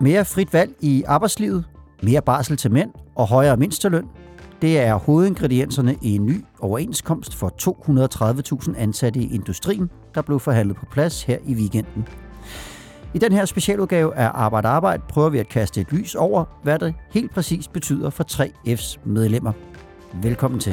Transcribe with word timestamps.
Mere 0.00 0.24
frit 0.24 0.52
valg 0.52 0.74
i 0.80 1.02
arbejdslivet, 1.06 1.64
mere 2.02 2.22
barsel 2.22 2.56
til 2.56 2.72
mænd 2.72 2.90
og 3.14 3.28
højere 3.28 3.56
mindsteløn, 3.56 4.08
det 4.62 4.80
er 4.80 4.94
hovedingredienserne 4.94 5.96
i 6.02 6.14
en 6.14 6.26
ny 6.26 6.44
overenskomst 6.60 7.34
for 7.34 7.52
230.000 8.68 8.78
ansatte 8.78 9.20
i 9.20 9.34
industrien, 9.34 9.90
der 10.14 10.22
blev 10.22 10.40
forhandlet 10.40 10.76
på 10.76 10.86
plads 10.92 11.22
her 11.22 11.38
i 11.46 11.54
weekenden. 11.54 12.08
I 13.14 13.18
den 13.18 13.32
her 13.32 13.44
specialudgave 13.44 14.14
af 14.14 14.30
Arbejde 14.34 14.68
Arbejde 14.68 15.02
prøver 15.08 15.28
vi 15.28 15.38
at 15.38 15.48
kaste 15.48 15.80
et 15.80 15.92
lys 15.92 16.14
over, 16.14 16.44
hvad 16.62 16.78
det 16.78 16.94
helt 17.10 17.30
præcis 17.30 17.68
betyder 17.68 18.10
for 18.10 18.24
3F's 18.32 18.98
medlemmer. 19.04 19.52
Velkommen 20.14 20.60
til. 20.60 20.72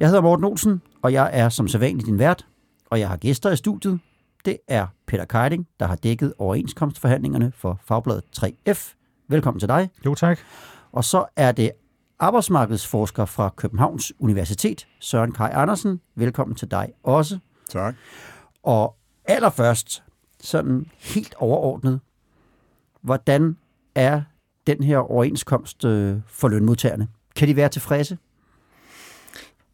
Jeg 0.00 0.08
hedder 0.08 0.20
Morten 0.20 0.44
Olsen, 0.44 0.82
og 1.02 1.12
jeg 1.12 1.30
er 1.32 1.48
som 1.48 1.68
sædvanligt 1.68 2.06
din 2.06 2.18
vært, 2.18 2.46
og 2.90 3.00
jeg 3.00 3.08
har 3.08 3.16
gæster 3.16 3.50
i 3.50 3.56
studiet. 3.56 4.00
Det 4.44 4.58
er 4.68 4.86
Peter 5.06 5.24
Keiding, 5.24 5.68
der 5.80 5.86
har 5.86 5.96
dækket 5.96 6.34
overenskomstforhandlingerne 6.38 7.52
for 7.56 7.80
Fagbladet 7.84 8.24
3F. 8.36 8.94
Velkommen 9.28 9.60
til 9.60 9.68
dig. 9.68 9.90
Jo, 10.06 10.14
tak. 10.14 10.38
Og 10.92 11.04
så 11.04 11.24
er 11.36 11.52
det 11.52 11.70
arbejdsmarkedsforsker 12.18 13.24
fra 13.24 13.48
Københavns 13.56 14.12
Universitet, 14.18 14.86
Søren 15.00 15.32
Kai 15.32 15.50
Andersen. 15.52 16.00
Velkommen 16.14 16.56
til 16.56 16.70
dig 16.70 16.92
også. 17.02 17.38
Tak. 17.70 17.94
Og 18.62 18.96
allerførst, 19.24 20.02
sådan 20.40 20.86
helt 20.98 21.34
overordnet, 21.38 22.00
hvordan 23.02 23.56
er 23.94 24.22
den 24.66 24.82
her 24.82 24.98
overenskomst 24.98 25.84
øh, 25.84 26.16
for 26.28 26.48
lønmodtagerne? 26.48 27.08
Kan 27.36 27.48
de 27.48 27.56
være 27.56 27.68
tilfredse? 27.68 28.18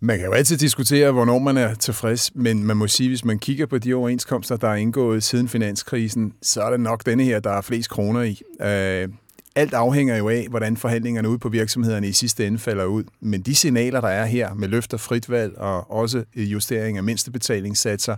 Man 0.01 0.19
kan 0.19 0.27
jo 0.27 0.33
altid 0.33 0.57
diskutere, 0.57 1.13
hvornår 1.13 1.39
man 1.39 1.57
er 1.57 1.75
tilfreds, 1.75 2.35
men 2.35 2.65
man 2.65 2.77
må 2.77 2.87
sige, 2.87 3.09
hvis 3.09 3.25
man 3.25 3.39
kigger 3.39 3.67
på 3.67 3.79
de 3.79 3.95
overenskomster, 3.95 4.57
der 4.57 4.69
er 4.69 4.75
indgået 4.75 5.23
siden 5.23 5.49
finanskrisen, 5.49 6.33
så 6.43 6.63
er 6.63 6.71
det 6.71 6.81
nok 6.81 7.07
denne 7.07 7.25
her, 7.25 7.41
der 7.41 7.51
er 7.51 7.61
flest 7.61 7.91
kroner 7.91 8.23
i. 8.23 8.43
Øh, 8.61 9.09
alt 9.57 9.75
afhænger 9.75 10.17
jo 10.17 10.29
af, 10.29 10.47
hvordan 10.51 10.77
forhandlingerne 10.77 11.29
ude 11.29 11.39
på 11.39 11.49
virksomhederne 11.49 12.09
i 12.09 12.13
sidste 12.13 12.47
ende 12.47 12.59
falder 12.59 12.85
ud. 12.85 13.05
Men 13.21 13.43
de 13.43 13.55
signaler, 13.55 14.01
der 14.01 14.09
er 14.09 14.25
her 14.25 14.55
med 14.55 14.69
løfter 14.69 14.97
frit 14.97 15.31
valg 15.31 15.59
og 15.59 15.91
også 15.91 16.25
justering 16.37 16.97
af 16.97 17.03
mindstebetalingssatser 17.03 18.17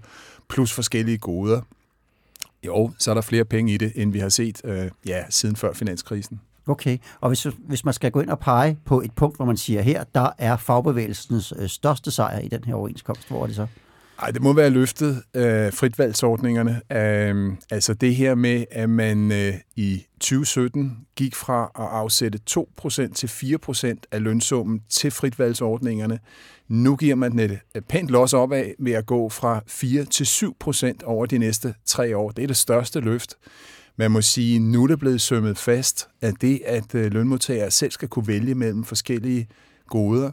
plus 0.49 0.73
forskellige 0.73 1.19
goder, 1.19 1.61
jo, 2.67 2.91
så 2.99 3.11
er 3.11 3.15
der 3.15 3.23
flere 3.23 3.45
penge 3.45 3.75
i 3.75 3.77
det, 3.77 3.93
end 3.95 4.13
vi 4.13 4.19
har 4.19 4.29
set 4.29 4.61
øh, 4.65 4.91
ja, 5.07 5.25
siden 5.31 5.57
før 5.57 5.73
finanskrisen. 5.73 6.41
Okay, 6.67 6.99
og 7.21 7.31
hvis, 7.31 7.47
hvis 7.59 7.85
man 7.85 7.95
skal 7.95 8.11
gå 8.11 8.21
ind 8.21 8.31
og 8.31 8.39
pege 8.39 8.79
på 8.85 9.01
et 9.01 9.13
punkt, 9.13 9.37
hvor 9.37 9.45
man 9.45 9.57
siger 9.57 9.83
her, 9.83 10.05
der 10.15 10.31
er 10.39 10.57
fagbevægelsens 10.57 11.53
øh, 11.59 11.69
største 11.69 12.11
sejr 12.11 12.39
i 12.39 12.49
den 12.49 12.65
her 12.65 12.75
overenskomst, 12.75 13.29
hvor 13.29 13.43
er 13.43 13.47
det 13.47 13.57
så? 13.57 13.67
Ej, 14.23 14.31
det 14.31 14.43
må 14.43 14.53
være 14.53 14.71
løftet 14.71 15.23
øh, 15.35 15.73
fritvalgsordningerne. 15.73 16.81
Øh, 16.93 17.57
altså 17.71 17.95
det 17.95 18.15
her 18.15 18.35
med, 18.35 18.65
at 18.71 18.91
man 18.91 19.33
øh, 19.33 19.55
i 19.77 20.07
2017 20.21 20.99
gik 21.17 21.35
fra 21.35 21.63
at 21.65 21.85
afsætte 21.85 22.39
2% 22.51 23.13
til 23.15 23.27
4% 23.27 23.95
af 24.13 24.23
lønsummen 24.23 24.83
til 24.89 25.11
fritvalgsordningerne. 25.11 26.19
Nu 26.69 26.97
giver 26.97 27.15
man 27.15 27.39
et 27.41 27.61
pænt 27.89 28.11
los 28.11 28.33
op 28.33 28.53
af 28.53 28.75
ved 28.79 28.93
at 28.93 29.07
gå 29.07 29.29
fra 29.29 29.63
4 29.67 30.05
til 30.05 30.25
7% 30.25 31.05
over 31.05 31.27
de 31.27 31.39
næste 31.39 31.75
tre 31.85 32.17
år. 32.17 32.31
Det 32.31 32.43
er 32.43 32.47
det 32.47 32.57
største 32.57 33.01
løft. 33.01 33.35
Man 33.97 34.11
må 34.11 34.23
sige, 34.23 34.59
nu 34.59 34.83
er 34.83 34.87
det 34.87 34.99
blevet 34.99 35.21
sømmet 35.21 35.59
fast, 35.59 36.09
at 36.21 36.35
det, 36.41 36.61
at 36.67 36.95
øh, 36.95 37.13
lønmodtagere 37.13 37.71
selv 37.71 37.91
skal 37.91 38.09
kunne 38.09 38.27
vælge 38.27 38.55
mellem 38.55 38.85
forskellige 38.85 39.49
goder, 39.89 40.31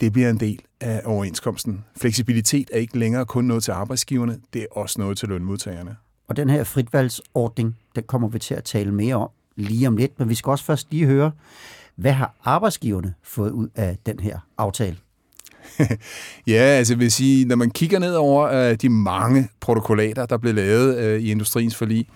det 0.00 0.12
bliver 0.12 0.30
en 0.30 0.40
del 0.40 0.60
af 0.80 1.02
overenskomsten. 1.04 1.84
Fleksibilitet 1.96 2.70
er 2.72 2.78
ikke 2.78 2.98
længere 2.98 3.26
kun 3.26 3.44
noget 3.44 3.62
til 3.62 3.72
arbejdsgiverne, 3.72 4.38
det 4.52 4.62
er 4.62 4.66
også 4.70 5.00
noget 5.00 5.18
til 5.18 5.28
lønmodtagerne. 5.28 5.96
Og 6.28 6.36
den 6.36 6.50
her 6.50 6.64
fritvalgsordning, 6.64 7.76
den 7.94 8.04
kommer 8.04 8.28
vi 8.28 8.38
til 8.38 8.54
at 8.54 8.64
tale 8.64 8.94
mere 8.94 9.14
om 9.14 9.30
lige 9.56 9.88
om 9.88 9.96
lidt, 9.96 10.18
men 10.18 10.28
vi 10.28 10.34
skal 10.34 10.50
også 10.50 10.64
først 10.64 10.86
lige 10.90 11.06
høre, 11.06 11.32
hvad 11.96 12.12
har 12.12 12.34
arbejdsgiverne 12.44 13.14
fået 13.22 13.50
ud 13.50 13.68
af 13.74 13.96
den 14.06 14.20
her 14.20 14.38
aftale? 14.58 14.96
ja, 16.46 16.62
altså 16.62 16.92
jeg 16.92 17.00
vil 17.00 17.12
sige, 17.12 17.44
når 17.44 17.56
man 17.56 17.70
kigger 17.70 17.98
ned 17.98 18.14
over 18.14 18.70
uh, 18.70 18.76
de 18.76 18.88
mange 18.88 19.48
protokollater, 19.60 20.26
der 20.26 20.36
blev 20.36 20.54
lavet 20.54 21.14
uh, 21.14 21.22
i 21.22 21.30
industriens 21.30 21.76
forlig, 21.76 22.08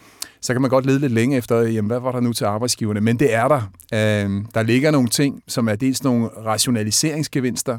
så 0.45 0.53
kan 0.53 0.63
man 0.63 0.71
godt 0.71 0.87
lede 0.87 0.99
lidt 0.99 1.13
længe 1.13 1.37
efter, 1.37 1.61
jamen, 1.61 1.87
hvad 1.87 2.01
var 2.01 2.13
der 2.13 2.21
nu 2.21 2.33
til 2.33 2.45
arbejdsgiverne? 2.45 3.01
Men 3.01 3.19
det 3.19 3.35
er 3.35 3.49
der. 3.49 3.73
Øh, 3.95 4.45
der 4.55 4.63
ligger 4.63 4.91
nogle 4.91 5.09
ting, 5.09 5.43
som 5.49 5.69
er 5.69 5.77
dels 5.77 6.05
nogle 6.05 6.27
rationaliseringsgevinster. 6.27 7.79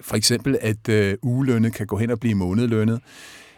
For 0.00 0.16
eksempel, 0.16 0.58
at 0.60 0.88
øh, 0.88 1.14
ugelønnet 1.22 1.74
kan 1.74 1.86
gå 1.86 1.96
hen 1.96 2.10
og 2.10 2.20
blive 2.20 2.34
månedlønnet. 2.34 3.00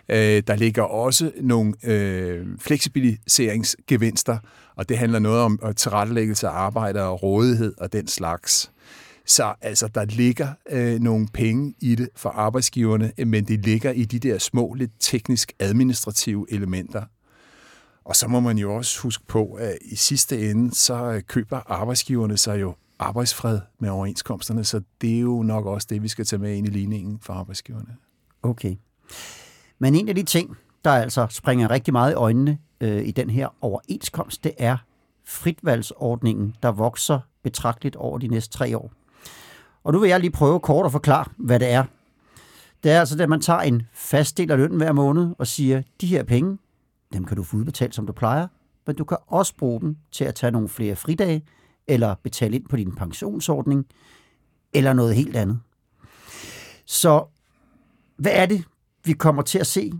Øh, 0.09 0.43
der 0.47 0.57
ligger 0.57 0.83
også 0.83 1.33
nogle 1.41 1.75
øh, 1.85 2.47
fleksibiliseringsgevinster, 2.59 4.39
og 4.77 4.89
det 4.89 4.99
handler 4.99 5.19
noget 5.19 5.41
om 5.41 5.59
øh, 5.67 5.75
tilrettelæggelse 5.75 6.49
af 6.49 6.53
arbejde 6.53 7.03
og 7.03 7.23
rådighed 7.23 7.75
og 7.79 7.93
den 7.93 8.07
slags. 8.07 8.71
Så 9.27 9.55
altså, 9.61 9.89
der 9.89 10.05
ligger 10.05 10.49
øh, 10.71 11.01
nogle 11.01 11.29
penge 11.35 11.75
i 11.81 11.95
det 11.95 12.09
for 12.17 12.31
arbejdsgiverne, 12.31 13.13
men 13.27 13.45
det 13.45 13.65
ligger 13.65 13.91
i 13.91 14.05
de 14.05 14.19
der 14.19 14.39
små, 14.39 14.75
lidt 14.75 14.93
teknisk-administrative 15.01 16.47
elementer. 16.51 17.03
Og 18.05 18.17
så 18.17 18.29
må 18.29 18.41
man 18.41 18.59
jo 18.59 18.75
også 18.75 19.01
huske 19.01 19.27
på, 19.27 19.53
at 19.53 19.79
i 19.81 19.97
sidste 19.97 20.51
ende, 20.51 20.75
så 20.75 21.23
køber 21.27 21.61
arbejdsgiverne 21.67 22.37
sig 22.37 22.61
jo 22.61 22.75
arbejdsfred 22.99 23.61
med 23.79 23.91
overenskomsterne, 23.91 24.65
så 24.65 24.81
det 25.01 25.17
er 25.17 25.21
jo 25.21 25.43
nok 25.43 25.67
også 25.67 25.87
det, 25.91 26.03
vi 26.03 26.09
skal 26.09 26.25
tage 26.25 26.41
med 26.41 26.55
ind 26.55 26.67
i 26.67 26.71
ligningen 26.71 27.19
for 27.23 27.33
arbejdsgiverne. 27.33 27.97
Okay. 28.43 28.77
Men 29.79 29.95
en 29.95 30.09
af 30.09 30.15
de 30.15 30.23
ting, 30.23 30.57
der 30.85 30.91
altså 30.91 31.27
springer 31.31 31.71
rigtig 31.71 31.93
meget 31.93 32.13
i 32.13 32.15
øjnene 32.15 32.59
øh, 32.81 33.07
i 33.07 33.11
den 33.11 33.31
her 33.31 33.49
overenskomst, 33.61 34.45
det 34.45 34.53
er 34.59 34.77
fritvalgsordningen, 35.25 36.57
der 36.63 36.73
vokser 36.73 37.21
betragteligt 37.43 37.97
over 37.97 38.19
de 38.19 38.29
næste 38.29 38.59
tre 38.59 38.79
år. 38.79 38.93
Og 39.85 39.93
nu 39.93 39.99
vil 39.99 40.09
jeg 40.09 40.21
lige 40.21 40.31
prøve 40.31 40.61
kort 40.61 40.87
at 40.87 40.93
forklare, 40.93 41.25
hvad 41.37 41.61
det 41.61 41.71
er. 41.71 41.85
Det 42.83 42.93
er 42.93 43.01
altså, 43.01 43.23
at 43.23 43.29
man 43.29 43.41
tager 43.41 43.61
en 43.61 43.83
fast 43.93 44.39
del 44.39 44.51
af 44.51 44.59
lønnen 44.59 44.77
hver 44.77 44.93
måned 44.93 45.35
og 45.39 45.47
siger, 45.47 45.83
de 46.01 46.07
her 46.07 46.23
penge, 46.23 46.59
dem 47.15 47.25
kan 47.25 47.37
du 47.37 47.43
få 47.43 47.57
udbetalt, 47.57 47.95
som 47.95 48.07
du 48.07 48.13
plejer, 48.13 48.47
men 48.87 48.97
du 48.97 49.05
kan 49.05 49.17
også 49.27 49.57
bruge 49.57 49.81
dem 49.81 49.97
til 50.13 50.25
at 50.25 50.35
tage 50.35 50.51
nogle 50.51 50.69
flere 50.69 50.97
fridage, 50.97 51.43
eller 51.87 52.15
betale 52.23 52.57
ind 52.57 52.69
på 52.69 52.77
din 52.77 52.95
pensionsordning, 52.95 53.87
eller 54.73 54.93
noget 54.93 55.15
helt 55.15 55.37
andet. 55.37 55.61
Så 56.87 57.25
hvad 58.17 58.33
er 58.35 58.47
det, 58.47 58.65
vi 59.05 59.13
kommer 59.13 59.43
til 59.43 59.59
at 59.59 59.67
se 59.67 59.93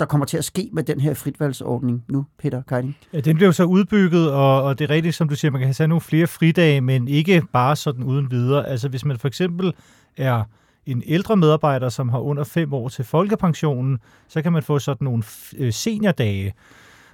der 0.00 0.06
kommer 0.06 0.26
til 0.26 0.36
at 0.36 0.44
ske 0.44 0.70
med 0.72 0.82
den 0.82 1.00
her 1.00 1.14
fritvalgsordning 1.14 2.04
nu, 2.08 2.26
Peter 2.38 2.62
Keiding? 2.62 2.96
Ja, 3.12 3.20
den 3.20 3.36
blev 3.36 3.52
så 3.52 3.64
udbygget, 3.64 4.32
og, 4.32 4.62
og 4.62 4.78
det 4.78 4.84
er 4.84 4.94
rigtigt, 4.94 5.14
som 5.14 5.28
du 5.28 5.36
siger, 5.36 5.50
man 5.50 5.60
kan 5.60 5.74
have 5.78 5.88
nogle 5.88 6.00
flere 6.00 6.26
fridage, 6.26 6.80
men 6.80 7.08
ikke 7.08 7.42
bare 7.52 7.76
sådan 7.76 8.04
uden 8.04 8.30
videre. 8.30 8.68
Altså 8.68 8.88
hvis 8.88 9.04
man 9.04 9.18
for 9.18 9.28
eksempel 9.28 9.72
er 10.16 10.44
en 10.86 11.02
ældre 11.06 11.36
medarbejder, 11.36 11.88
som 11.88 12.08
har 12.08 12.18
under 12.18 12.44
fem 12.44 12.74
år 12.74 12.88
til 12.88 13.04
folkepensionen, 13.04 13.98
så 14.28 14.42
kan 14.42 14.52
man 14.52 14.62
få 14.62 14.78
sådan 14.78 15.04
nogle 15.04 15.22
øh, 15.56 15.72
seniordage. 15.72 16.54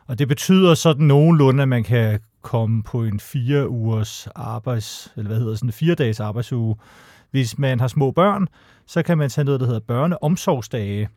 Og 0.07 0.19
det 0.19 0.29
betyder 0.29 0.75
sådan 0.75 1.07
nogenlunde, 1.07 1.63
at 1.63 1.69
man 1.69 1.85
kan 1.85 2.21
komme 2.43 2.83
på 2.83 3.05
en 3.05 3.21
fire 3.21 3.69
ugers 3.69 4.29
arbejds, 4.35 5.13
eller 5.17 5.29
hvad 5.29 5.39
hedder 5.39 5.55
sådan 5.55 5.69
en 5.69 5.73
fire 5.73 5.95
dages 5.95 6.21
arbejdsuge. 6.21 6.77
Hvis 7.31 7.59
man 7.59 7.81
har 7.81 7.89
små 7.89 8.11
børn, 8.11 8.49
så 8.87 9.03
kan 9.03 9.19
man 9.19 9.31
tage 9.31 9.45
noget, 9.45 9.61
der 9.61 9.67
hedder 9.67 9.81
børneomsorgsdage 9.81 11.09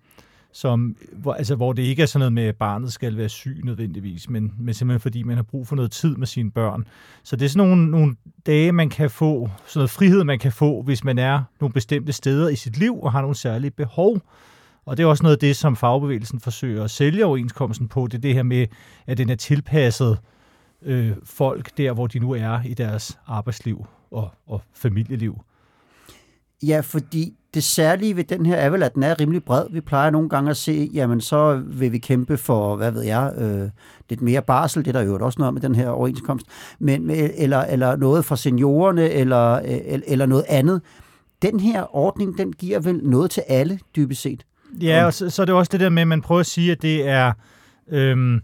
som, 0.55 0.95
hvor, 1.11 1.33
altså, 1.33 1.55
hvor 1.55 1.73
det 1.73 1.83
ikke 1.83 2.01
er 2.01 2.05
sådan 2.05 2.19
noget 2.19 2.33
med, 2.33 2.43
at 2.43 2.55
barnet 2.55 2.93
skal 2.93 3.17
være 3.17 3.29
syg 3.29 3.61
nødvendigvis, 3.63 4.29
men, 4.29 4.53
men 4.59 4.73
simpelthen 4.73 4.99
fordi 4.99 5.23
man 5.23 5.35
har 5.35 5.43
brug 5.43 5.67
for 5.67 5.75
noget 5.75 5.91
tid 5.91 6.15
med 6.15 6.27
sine 6.27 6.51
børn. 6.51 6.87
Så 7.23 7.35
det 7.35 7.45
er 7.45 7.49
sådan 7.49 7.67
nogle, 7.67 7.91
nogle 7.91 8.15
dage, 8.45 8.71
man 8.71 8.89
kan 8.89 9.09
få, 9.09 9.49
sådan 9.65 9.79
noget 9.79 9.89
frihed, 9.89 10.23
man 10.23 10.39
kan 10.39 10.51
få, 10.51 10.81
hvis 10.81 11.03
man 11.03 11.17
er 11.17 11.43
nogle 11.61 11.73
bestemte 11.73 12.13
steder 12.13 12.49
i 12.49 12.55
sit 12.55 12.77
liv 12.77 12.99
og 13.01 13.11
har 13.11 13.21
nogle 13.21 13.35
særlige 13.35 13.71
behov. 13.71 14.21
Og 14.85 14.97
det 14.97 15.03
er 15.03 15.07
også 15.07 15.23
noget 15.23 15.35
af 15.35 15.39
det, 15.39 15.55
som 15.55 15.75
fagbevægelsen 15.75 16.39
forsøger 16.39 16.83
at 16.83 16.91
sælge 16.91 17.25
overenskomsten 17.25 17.87
på. 17.87 18.07
Det 18.07 18.17
er 18.17 18.21
det 18.21 18.33
her 18.33 18.43
med, 18.43 18.67
at 19.07 19.17
den 19.17 19.29
er 19.29 19.35
tilpasset 19.35 20.17
øh, 20.81 21.11
folk 21.23 21.77
der, 21.77 21.93
hvor 21.93 22.07
de 22.07 22.19
nu 22.19 22.31
er 22.31 22.59
i 22.65 22.73
deres 22.73 23.19
arbejdsliv 23.27 23.85
og, 24.11 24.29
og 24.47 24.61
familieliv. 24.73 25.41
Ja, 26.63 26.79
fordi 26.79 27.33
det 27.55 27.63
særlige 27.63 28.15
ved 28.15 28.23
den 28.23 28.45
her 28.45 28.55
er 28.55 28.69
vel, 28.69 28.83
at 28.83 28.95
den 28.95 29.03
er 29.03 29.19
rimelig 29.19 29.43
bred. 29.43 29.65
Vi 29.71 29.81
plejer 29.81 30.09
nogle 30.09 30.29
gange 30.29 30.49
at 30.49 30.57
se, 30.57 30.89
jamen 30.93 31.21
så 31.21 31.61
vil 31.65 31.91
vi 31.91 31.97
kæmpe 31.97 32.37
for, 32.37 32.75
hvad 32.75 32.91
ved 32.91 33.01
jeg, 33.01 33.33
øh, 33.37 33.69
lidt 34.09 34.21
mere 34.21 34.41
barsel, 34.41 34.85
det 34.85 34.95
er 34.95 34.99
der 34.99 35.07
jo 35.07 35.25
også 35.25 35.39
noget 35.39 35.53
med 35.53 35.61
den 35.61 35.75
her 35.75 35.89
overenskomst, 35.89 36.45
men, 36.79 37.09
eller, 37.09 37.61
eller 37.61 37.95
noget 37.95 38.25
for 38.25 38.35
seniorerne, 38.35 39.09
eller, 39.09 39.55
eller, 39.55 40.05
eller 40.07 40.25
noget 40.25 40.45
andet. 40.49 40.81
Den 41.41 41.59
her 41.59 41.95
ordning, 41.95 42.37
den 42.37 42.53
giver 42.53 42.79
vel 42.79 42.99
noget 43.03 43.31
til 43.31 43.43
alle, 43.47 43.79
dybest 43.95 44.21
set? 44.21 44.45
Ja, 44.81 45.05
og 45.05 45.13
så, 45.13 45.29
så 45.29 45.41
er 45.41 45.45
det 45.45 45.55
også 45.55 45.69
det 45.71 45.79
der 45.79 45.89
med, 45.89 46.01
at 46.01 46.07
man 46.07 46.21
prøver 46.21 46.39
at 46.39 46.45
sige, 46.45 46.71
at 46.71 46.81
det 46.81 47.07
er... 47.07 47.33
Øhm, 47.89 48.39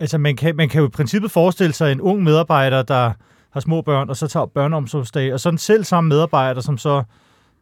altså, 0.00 0.18
man 0.18 0.36
kan, 0.36 0.56
man 0.56 0.68
kan 0.68 0.80
jo 0.80 0.86
i 0.86 0.90
princippet 0.90 1.30
forestille 1.30 1.72
sig 1.72 1.92
en 1.92 2.00
ung 2.00 2.22
medarbejder, 2.22 2.82
der 2.82 3.12
har 3.50 3.60
små 3.60 3.82
børn, 3.82 4.10
og 4.10 4.16
så 4.16 4.26
tager 4.26 4.46
børneomsorgsdag, 4.46 5.32
og 5.32 5.40
så 5.40 5.48
en 5.48 5.58
selv 5.58 5.84
samme 5.84 6.08
medarbejder, 6.08 6.60
som 6.60 6.78
så 6.78 7.02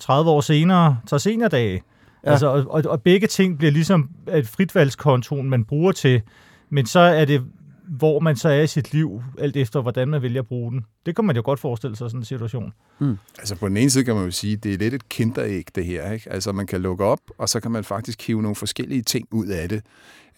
30 0.03 0.31
år 0.31 0.41
senere 0.41 0.99
tager 1.07 1.19
seniordage. 1.19 1.83
Ja. 2.25 2.31
Altså, 2.31 2.47
og, 2.47 2.65
og, 2.69 2.83
og 2.87 3.03
begge 3.03 3.27
ting 3.27 3.59
bliver 3.59 3.71
ligesom 3.71 4.11
et 4.35 4.49
fritvalgskontoen, 4.49 5.51
man 5.51 5.65
bruger 5.65 5.93
til, 5.93 6.23
men 6.71 6.87
så 6.87 7.01
er 7.01 7.25
det, 7.25 7.43
hvor 7.89 8.21
man 8.21 8.37
så 8.37 8.49
er 8.49 8.61
i 8.61 8.67
sit 8.67 8.93
liv, 8.93 9.23
alt 9.39 9.57
efter 9.57 9.81
hvordan 9.81 10.09
man 10.09 10.23
vælger 10.23 10.41
at 10.41 10.47
bruge 10.47 10.73
den. 10.73 10.85
Det 11.07 11.17
kan 11.17 11.25
man 11.25 11.37
jo 11.37 11.43
godt 11.45 11.61
forestille 11.61 11.97
sig, 11.97 12.11
sådan 12.11 12.21
en 12.21 12.25
situation. 12.25 12.73
Mm. 12.99 13.19
Altså 13.39 13.57
på 13.57 13.69
den 13.69 13.77
ene 13.77 13.91
side 13.91 14.05
kan 14.05 14.15
man 14.15 14.25
jo 14.25 14.31
sige, 14.31 14.57
det 14.57 14.75
er 14.75 14.79
lidt 14.79 14.95
et 14.95 15.09
kinderæg, 15.09 15.65
det 15.75 15.85
her. 15.85 16.13
Ikke? 16.13 16.33
Altså 16.33 16.53
man 16.53 16.67
kan 16.67 16.81
lukke 16.81 17.05
op, 17.05 17.21
og 17.39 17.49
så 17.49 17.61
kan 17.61 17.71
man 17.71 17.85
faktisk 17.85 18.27
hive 18.27 18.43
nogle 18.43 18.57
forskellige 18.57 19.03
ting 19.03 19.29
ud 19.31 19.47
af 19.47 19.69
det. 19.69 19.83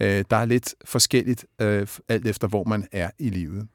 Øh, 0.00 0.25
der 0.31 0.37
er 0.37 0.44
lidt 0.44 0.75
forskelligt, 0.84 1.44
øh, 1.60 1.87
alt 2.08 2.26
efter 2.26 2.49
hvor 2.49 2.64
man 2.64 2.87
er 2.93 3.10
i 3.19 3.31
livet. 3.31 3.67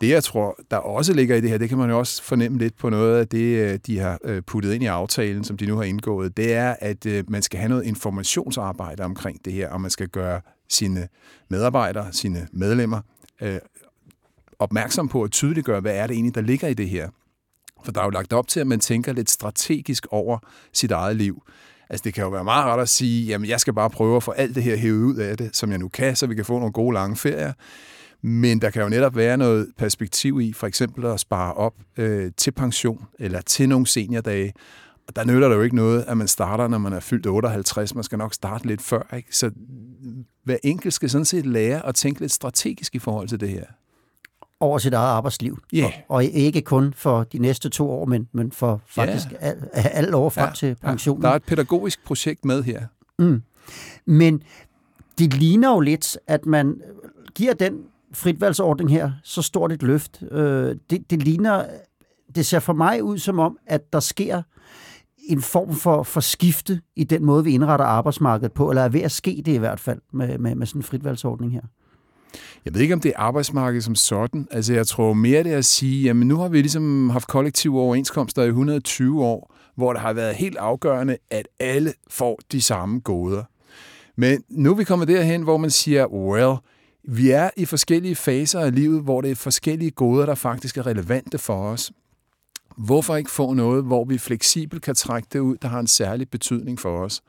Det, 0.00 0.08
jeg 0.08 0.24
tror, 0.24 0.58
der 0.70 0.76
også 0.76 1.12
ligger 1.12 1.36
i 1.36 1.40
det 1.40 1.50
her, 1.50 1.58
det 1.58 1.68
kan 1.68 1.78
man 1.78 1.90
jo 1.90 1.98
også 1.98 2.22
fornemme 2.22 2.58
lidt 2.58 2.76
på 2.76 2.90
noget 2.90 3.18
af 3.18 3.28
det, 3.28 3.72
øh, 3.72 3.78
de 3.86 3.98
har 3.98 4.18
øh, 4.24 4.42
puttet 4.42 4.72
ind 4.74 4.82
i 4.82 4.86
aftalen, 4.86 5.44
som 5.44 5.56
de 5.56 5.66
nu 5.66 5.76
har 5.76 5.82
indgået, 5.82 6.36
det 6.36 6.52
er, 6.52 6.76
at 6.80 7.06
øh, 7.06 7.24
man 7.28 7.42
skal 7.42 7.58
have 7.58 7.68
noget 7.68 7.84
informationsarbejde 7.84 9.02
omkring 9.02 9.44
det 9.44 9.52
her, 9.52 9.68
og 9.68 9.80
man 9.80 9.90
skal 9.90 10.08
gøre 10.08 10.40
sine 10.68 11.08
medarbejdere, 11.48 12.12
sine 12.12 12.48
medlemmer, 12.52 13.00
opmærksom 14.58 15.08
på 15.08 15.22
at 15.22 15.30
tydeliggøre, 15.30 15.80
hvad 15.80 15.96
er 15.96 16.06
det 16.06 16.14
egentlig, 16.14 16.34
der 16.34 16.40
ligger 16.40 16.68
i 16.68 16.74
det 16.74 16.88
her. 16.88 17.08
For 17.84 17.92
der 17.92 18.00
er 18.00 18.04
jo 18.04 18.10
lagt 18.10 18.32
op 18.32 18.48
til, 18.48 18.60
at 18.60 18.66
man 18.66 18.80
tænker 18.80 19.12
lidt 19.12 19.30
strategisk 19.30 20.06
over 20.10 20.38
sit 20.72 20.90
eget 20.90 21.16
liv. 21.16 21.42
Altså 21.90 22.04
det 22.04 22.14
kan 22.14 22.24
jo 22.24 22.30
være 22.30 22.44
meget 22.44 22.64
rart 22.64 22.80
at 22.80 22.88
sige, 22.88 23.26
jamen 23.26 23.48
jeg 23.48 23.60
skal 23.60 23.74
bare 23.74 23.90
prøve 23.90 24.16
at 24.16 24.22
få 24.22 24.30
alt 24.30 24.54
det 24.54 24.62
her 24.62 24.76
hævet 24.76 25.04
ud 25.04 25.16
af 25.16 25.36
det, 25.36 25.56
som 25.56 25.70
jeg 25.70 25.78
nu 25.78 25.88
kan, 25.88 26.16
så 26.16 26.26
vi 26.26 26.34
kan 26.34 26.44
få 26.44 26.58
nogle 26.58 26.72
gode 26.72 26.94
lange 26.94 27.16
ferier. 27.16 27.52
Men 28.22 28.60
der 28.60 28.70
kan 28.70 28.82
jo 28.82 28.88
netop 28.88 29.16
være 29.16 29.36
noget 29.36 29.68
perspektiv 29.78 30.40
i, 30.40 30.52
for 30.52 30.66
eksempel 30.66 31.06
at 31.06 31.20
spare 31.20 31.54
op 31.54 31.74
øh, 31.96 32.32
til 32.36 32.50
pension 32.50 33.06
eller 33.18 33.40
til 33.40 33.68
nogle 33.68 33.86
seniordage. 33.86 34.52
Og 35.08 35.16
der 35.16 35.24
nytter 35.24 35.48
det 35.48 35.56
jo 35.56 35.62
ikke 35.62 35.76
noget, 35.76 36.04
at 36.08 36.16
man 36.16 36.28
starter, 36.28 36.68
når 36.68 36.78
man 36.78 36.92
er 36.92 37.00
fyldt 37.00 37.26
58. 37.26 37.94
Man 37.94 38.04
skal 38.04 38.18
nok 38.18 38.34
starte 38.34 38.66
lidt 38.66 38.82
før. 38.82 39.14
Ikke? 39.16 39.36
Så 39.36 39.50
hver 40.44 40.56
enkelt 40.62 40.94
skal 40.94 41.10
sådan 41.10 41.24
set 41.24 41.46
lære 41.46 41.86
at 41.86 41.94
tænke 41.94 42.20
lidt 42.20 42.32
strategisk 42.32 42.94
i 42.94 42.98
forhold 42.98 43.28
til 43.28 43.40
det 43.40 43.48
her. 43.48 43.64
Over 44.60 44.78
sit 44.78 44.94
eget 44.94 45.08
arbejdsliv. 45.08 45.58
Yeah. 45.74 45.92
Og, 46.08 46.14
og 46.14 46.24
ikke 46.24 46.60
kun 46.60 46.92
for 46.96 47.24
de 47.24 47.38
næste 47.38 47.68
to 47.68 47.90
år, 47.90 48.04
men, 48.04 48.28
men 48.32 48.52
for 48.52 48.80
faktisk 48.86 49.26
yeah. 49.32 49.56
al, 49.72 49.88
al 49.92 50.14
år 50.14 50.28
frem 50.28 50.48
ja, 50.48 50.54
til 50.54 50.74
pensionen. 50.74 51.22
Ja. 51.22 51.26
Der 51.26 51.32
er 51.32 51.36
et 51.36 51.42
pædagogisk 51.42 52.04
projekt 52.04 52.44
med 52.44 52.62
her. 52.62 52.82
Mm. 53.18 53.42
Men 54.06 54.42
det 55.18 55.34
ligner 55.34 55.70
jo 55.70 55.80
lidt, 55.80 56.18
at 56.26 56.46
man 56.46 56.80
giver 57.34 57.54
den 57.54 57.82
fritvalgsordning 58.12 58.90
her, 58.90 59.12
så 59.22 59.42
stort 59.42 59.72
et 59.72 59.82
løft, 59.82 60.22
øh, 60.30 60.76
det, 60.90 61.10
det 61.10 61.22
ligner, 61.22 61.64
det 62.34 62.46
ser 62.46 62.58
for 62.58 62.72
mig 62.72 63.02
ud 63.02 63.18
som 63.18 63.38
om, 63.38 63.58
at 63.66 63.92
der 63.92 64.00
sker 64.00 64.42
en 65.18 65.42
form 65.42 65.74
for, 65.74 66.02
for 66.02 66.20
skifte 66.20 66.80
i 66.96 67.04
den 67.04 67.24
måde, 67.24 67.44
vi 67.44 67.52
indretter 67.52 67.84
arbejdsmarkedet 67.84 68.52
på, 68.52 68.70
eller 68.70 68.82
er 68.82 68.88
ved 68.88 69.00
at 69.00 69.12
ske 69.12 69.42
det 69.46 69.52
i 69.52 69.56
hvert 69.56 69.80
fald 69.80 70.00
med, 70.12 70.38
med, 70.38 70.54
med 70.54 70.66
sådan 70.66 70.78
en 70.78 70.82
fritvalgsordning 70.82 71.52
her. 71.52 71.62
Jeg 72.64 72.74
ved 72.74 72.80
ikke, 72.80 72.94
om 72.94 73.00
det 73.00 73.08
er 73.08 73.20
arbejdsmarkedet 73.20 73.84
som 73.84 73.94
sådan. 73.94 74.48
Altså, 74.50 74.74
jeg 74.74 74.86
tror 74.86 75.12
mere 75.12 75.44
det 75.44 75.52
er 75.52 75.58
at 75.58 75.64
sige, 75.64 76.02
jamen 76.02 76.28
nu 76.28 76.36
har 76.36 76.48
vi 76.48 76.60
ligesom 76.60 77.10
haft 77.10 77.28
kollektive 77.28 77.80
overenskomster 77.80 78.42
i 78.42 78.46
120 78.46 79.24
år, 79.24 79.54
hvor 79.76 79.92
det 79.92 80.02
har 80.02 80.12
været 80.12 80.34
helt 80.34 80.56
afgørende, 80.56 81.16
at 81.30 81.48
alle 81.60 81.92
får 82.10 82.38
de 82.52 82.62
samme 82.62 83.00
goder. 83.00 83.44
Men 84.16 84.42
nu 84.48 84.70
er 84.70 84.74
vi 84.74 84.84
kommet 84.84 85.08
derhen, 85.08 85.42
hvor 85.42 85.56
man 85.56 85.70
siger, 85.70 86.06
well, 86.06 86.56
vi 87.04 87.30
er 87.30 87.50
i 87.56 87.64
forskellige 87.64 88.16
faser 88.16 88.60
af 88.60 88.74
livet, 88.74 89.02
hvor 89.02 89.20
det 89.20 89.30
er 89.30 89.34
forskellige 89.34 89.90
goder, 89.90 90.26
der 90.26 90.34
faktisk 90.34 90.78
er 90.78 90.86
relevante 90.86 91.38
for 91.38 91.68
os. 91.68 91.92
Hvorfor 92.76 93.16
ikke 93.16 93.30
få 93.30 93.52
noget, 93.52 93.84
hvor 93.84 94.04
vi 94.04 94.18
fleksibelt 94.18 94.82
kan 94.82 94.94
trække 94.94 95.28
det 95.32 95.38
ud, 95.38 95.56
der 95.62 95.68
har 95.68 95.80
en 95.80 95.86
særlig 95.86 96.28
betydning 96.30 96.80
for 96.80 97.04
os? 97.04 97.22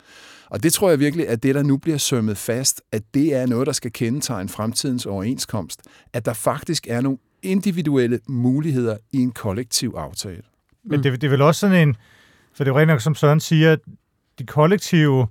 Og 0.50 0.64
det 0.64 0.74
tror 0.74 0.90
jeg 0.90 1.00
virkelig, 1.00 1.28
at 1.28 1.44
det, 1.44 1.56
der 1.56 1.64
nu 1.64 1.78
bliver 1.78 1.98
sømmet 1.98 2.38
fast, 2.38 2.82
at 2.92 3.04
det 3.14 3.36
er 3.36 3.46
noget, 3.46 3.68
der 3.68 3.74
skal 3.74 3.92
kendetegne 3.92 4.50
fremtidens 4.50 5.06
overenskomst. 5.06 5.82
At 6.14 6.26
der 6.26 6.34
faktisk 6.34 6.88
er 6.88 7.02
nogle 7.02 7.18
individuelle 7.44 8.20
muligheder 8.28 8.98
i 9.12 9.18
en 9.18 9.32
kollektiv 9.32 9.94
aftale. 9.98 10.42
Men 10.84 11.04
det, 11.04 11.22
det 11.22 11.24
er 11.28 11.32
vel 11.32 11.42
også 11.42 11.60
sådan 11.60 11.88
en, 11.88 11.96
for 12.54 12.64
det 12.64 12.72
er 12.72 12.74
jo 12.74 12.80
rent 12.80 12.88
nok, 12.88 13.02
som 13.02 13.16
Søren 13.16 13.40
siger, 13.40 13.76
de 14.40 14.46
kollektive 14.46 15.22
øh, 15.22 15.28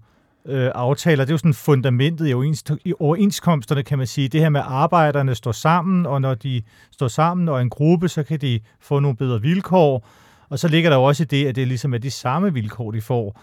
Øh, 0.47 0.71
aftaler, 0.75 1.25
det 1.25 1.31
er 1.31 1.35
jo 1.35 1.39
sådan 1.39 1.55
fundamentet 1.55 2.29
i, 2.29 2.33
overens, 2.33 2.65
i 2.85 2.95
overenskomsterne, 3.01 3.83
kan 3.83 3.99
man 3.99 4.07
sige. 4.07 4.29
Det 4.29 4.41
her 4.41 4.49
med, 4.49 4.61
at 4.61 4.67
arbejderne 4.69 5.35
står 5.35 5.53
sammen, 5.53 6.07
og 6.07 6.21
når 6.21 6.35
de 6.35 6.63
står 6.91 7.09
sammen 7.09 7.49
og 7.49 7.57
er 7.57 7.61
en 7.61 7.71
gruppe, 7.71 8.09
så 8.09 8.23
kan 8.23 8.41
de 8.41 8.61
få 8.81 9.01
nogle 9.01 9.17
bedre 9.17 9.41
vilkår. 9.41 10.09
Og 10.49 10.59
så 10.59 10.69
ligger 10.69 10.91
der 10.91 10.97
jo 10.97 11.03
også 11.03 11.23
i 11.23 11.27
det, 11.27 11.47
at 11.47 11.57
det 11.57 11.69
ligesom 11.69 11.95
er 11.95 11.99
de 11.99 12.11
samme 12.11 12.53
vilkår, 12.53 12.91
de 12.91 13.01
får. 13.01 13.41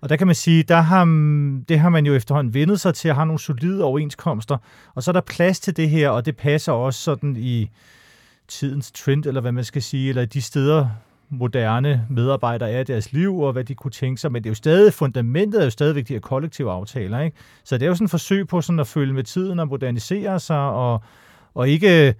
Og 0.00 0.08
der 0.08 0.16
kan 0.16 0.26
man 0.26 0.36
sige, 0.36 0.62
der 0.62 0.80
har, 0.80 1.04
det 1.68 1.78
har 1.78 1.88
man 1.88 2.06
jo 2.06 2.14
efterhånden 2.14 2.54
vendet 2.54 2.80
sig 2.80 2.94
til 2.94 3.08
at 3.08 3.14
have 3.14 3.26
nogle 3.26 3.40
solide 3.40 3.84
overenskomster. 3.84 4.58
Og 4.94 5.02
så 5.02 5.10
er 5.10 5.12
der 5.12 5.20
plads 5.20 5.60
til 5.60 5.76
det 5.76 5.90
her, 5.90 6.08
og 6.08 6.26
det 6.26 6.36
passer 6.36 6.72
også 6.72 7.00
sådan 7.00 7.36
i 7.36 7.70
tidens 8.48 8.92
trend, 8.92 9.26
eller 9.26 9.40
hvad 9.40 9.52
man 9.52 9.64
skal 9.64 9.82
sige, 9.82 10.08
eller 10.08 10.24
de 10.24 10.42
steder, 10.42 10.88
moderne 11.30 12.06
medarbejdere 12.10 12.70
er 12.70 12.80
i 12.80 12.84
deres 12.84 13.12
liv, 13.12 13.38
og 13.38 13.52
hvad 13.52 13.64
de 13.64 13.74
kunne 13.74 13.90
tænke 13.90 14.20
sig. 14.20 14.32
Men 14.32 14.42
det 14.42 14.48
er 14.48 14.50
jo 14.50 14.54
stadig, 14.54 14.92
fundamentet 14.92 15.60
er 15.60 15.64
jo 15.64 15.70
stadigvæk 15.70 16.08
de 16.08 16.12
her 16.12 16.20
kollektive 16.20 16.70
aftaler. 16.70 17.20
Ikke? 17.20 17.36
Så 17.64 17.78
det 17.78 17.84
er 17.84 17.88
jo 17.88 17.94
sådan 17.94 18.04
et 18.04 18.10
forsøg 18.10 18.48
på 18.48 18.60
sådan 18.60 18.80
at 18.80 18.86
følge 18.86 19.12
med 19.12 19.24
tiden 19.24 19.58
og 19.58 19.68
modernisere 19.68 20.40
sig, 20.40 20.58
og, 20.58 21.02
og 21.54 21.68
ikke 21.68 22.14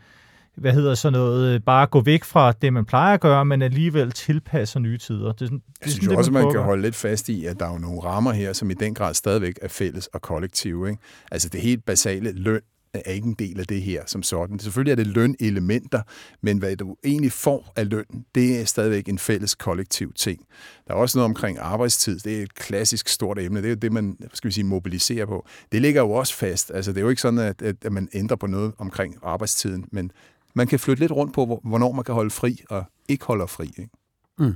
hvad 0.61 0.73
hedder 0.73 0.95
så 0.95 1.11
noget, 1.11 1.65
bare 1.65 1.87
gå 1.87 2.01
væk 2.01 2.25
fra 2.25 2.53
det, 2.53 2.73
man 2.73 2.85
plejer 2.85 3.15
at 3.15 3.21
gøre, 3.21 3.45
men 3.45 3.62
alligevel 3.62 4.12
tilpasser 4.12 4.81
nye 4.81 4.99
tider. 4.99 5.33
Det 5.33 5.43
er 5.43 5.47
sådan, 5.47 5.59
det 5.59 5.65
er 5.67 5.85
Jeg 5.85 5.91
synes 5.91 6.05
sådan, 6.05 6.19
også, 6.19 6.31
man, 6.31 6.43
man 6.43 6.53
kan 6.53 6.63
holde 6.63 6.83
lidt 6.83 6.95
fast 6.95 7.29
i, 7.29 7.45
at 7.47 7.61
der 7.61 7.67
er 7.67 7.73
jo 7.73 7.79
nogle 7.79 8.01
rammer 8.01 8.33
her, 8.33 8.53
som 8.53 8.71
i 8.71 8.75
den 8.75 8.95
grad 8.95 9.15
stadigvæk 9.15 9.55
er 9.63 9.69
fælles 9.69 10.06
og 10.06 10.23
kollektive. 10.23 10.89
Ikke? 10.91 11.03
Altså 11.31 11.49
det 11.49 11.61
helt 11.61 11.85
basale 11.85 12.33
løn 12.33 12.61
er 12.95 13.11
ikke 13.11 13.27
en 13.27 13.35
del 13.35 13.61
af 13.61 13.67
det 13.67 13.83
her 13.83 14.03
som 14.07 14.23
sådan. 14.23 14.59
Selvfølgelig 14.59 14.93
er 14.93 14.97
det 14.97 15.07
lønelementer, 15.07 16.03
men 16.41 16.59
hvad 16.59 16.77
du 16.77 16.97
egentlig 17.05 17.33
får 17.33 17.73
af 17.77 17.91
løn, 17.91 18.25
det 18.35 18.61
er 18.61 18.65
stadigvæk 18.65 19.09
en 19.09 19.19
fælles 19.19 19.55
kollektiv 19.55 20.13
ting. 20.13 20.45
Der 20.87 20.95
er 20.95 20.99
også 20.99 21.19
noget 21.19 21.25
omkring 21.25 21.59
arbejdstid. 21.59 22.19
Det 22.19 22.39
er 22.39 22.43
et 22.43 22.55
klassisk 22.55 23.09
stort 23.09 23.39
emne. 23.39 23.59
Det 23.59 23.67
er 23.67 23.71
jo 23.71 23.75
det, 23.75 23.93
man 23.93 24.17
skal 24.35 24.49
vi 24.49 24.53
sige, 24.53 24.65
mobiliserer 24.65 25.27
på. 25.27 25.47
Det 25.73 25.83
ligger 25.83 26.03
jo 26.03 26.11
også 26.11 26.35
fast. 26.35 26.71
Altså, 26.75 26.93
det 26.93 26.99
er 26.99 27.03
jo 27.03 27.09
ikke 27.09 27.23
sådan, 27.23 27.39
at, 27.39 27.63
at 27.63 27.93
man 27.93 28.09
ændrer 28.15 28.37
på 28.37 28.47
noget 28.47 28.73
omkring 28.79 29.17
arbejdstiden, 29.23 29.85
men 29.93 30.13
man 30.55 30.67
kan 30.67 30.79
flytte 30.79 31.01
lidt 31.01 31.13
rundt 31.13 31.35
på, 31.35 31.61
hvornår 31.65 31.93
man 31.93 32.05
kan 32.05 32.15
holde 32.15 32.31
fri 32.31 32.61
og 32.70 32.85
ikke 33.09 33.25
holder 33.25 33.47
fri. 33.47 33.65
Ikke? 33.79 33.91
Mm. 34.39 34.55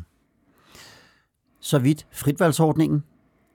Så 1.61 1.79
vidt 1.79 2.07
fritvalgsordningen. 2.11 3.05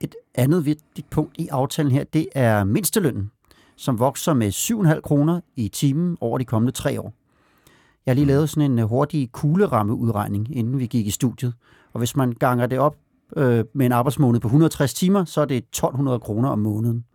Et 0.01 0.15
andet 0.35 0.65
vigtigt 0.65 1.09
punkt 1.09 1.35
i 1.37 1.47
aftalen 1.47 1.91
her, 1.91 2.03
det 2.03 2.27
er 2.35 2.63
mindstelønnen 2.63 3.31
som 3.79 3.99
vokser 3.99 4.33
med 4.33 4.51
7,5 4.51 5.01
kroner 5.01 5.41
i 5.55 5.67
timen 5.67 6.17
over 6.21 6.37
de 6.37 6.45
kommende 6.45 6.71
tre 6.71 7.01
år. 7.01 7.13
Jeg 8.05 8.11
har 8.11 8.15
lige 8.15 8.25
lavet 8.25 8.49
sådan 8.49 8.71
en 8.71 8.79
øh, 8.79 8.85
hurtig 8.85 9.31
kuglerammeudregning, 9.31 10.57
inden 10.57 10.79
vi 10.79 10.85
gik 10.85 11.07
i 11.07 11.11
studiet. 11.11 11.53
Og 11.93 11.97
hvis 11.97 12.15
man 12.15 12.31
ganger 12.31 12.65
det 12.65 12.79
op 12.79 12.95
øh, 13.37 13.65
med 13.73 13.85
en 13.85 13.91
arbejdsmåned 13.91 14.39
på 14.39 14.47
160 14.47 14.93
timer, 14.93 15.25
så 15.25 15.41
er 15.41 15.45
det 15.45 15.57
1200 15.57 16.19
kroner 16.19 16.49
om 16.49 16.59
måneden. 16.59 17.05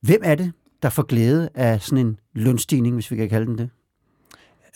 Hvem 0.00 0.20
er 0.24 0.34
det, 0.34 0.52
der 0.82 0.90
får 0.90 1.02
glæde 1.02 1.48
af 1.54 1.82
sådan 1.82 2.06
en 2.06 2.18
lønstigning, 2.34 2.94
hvis 2.94 3.10
vi 3.10 3.16
kan 3.16 3.28
kalde 3.28 3.46
den 3.46 3.58
det? 3.58 3.70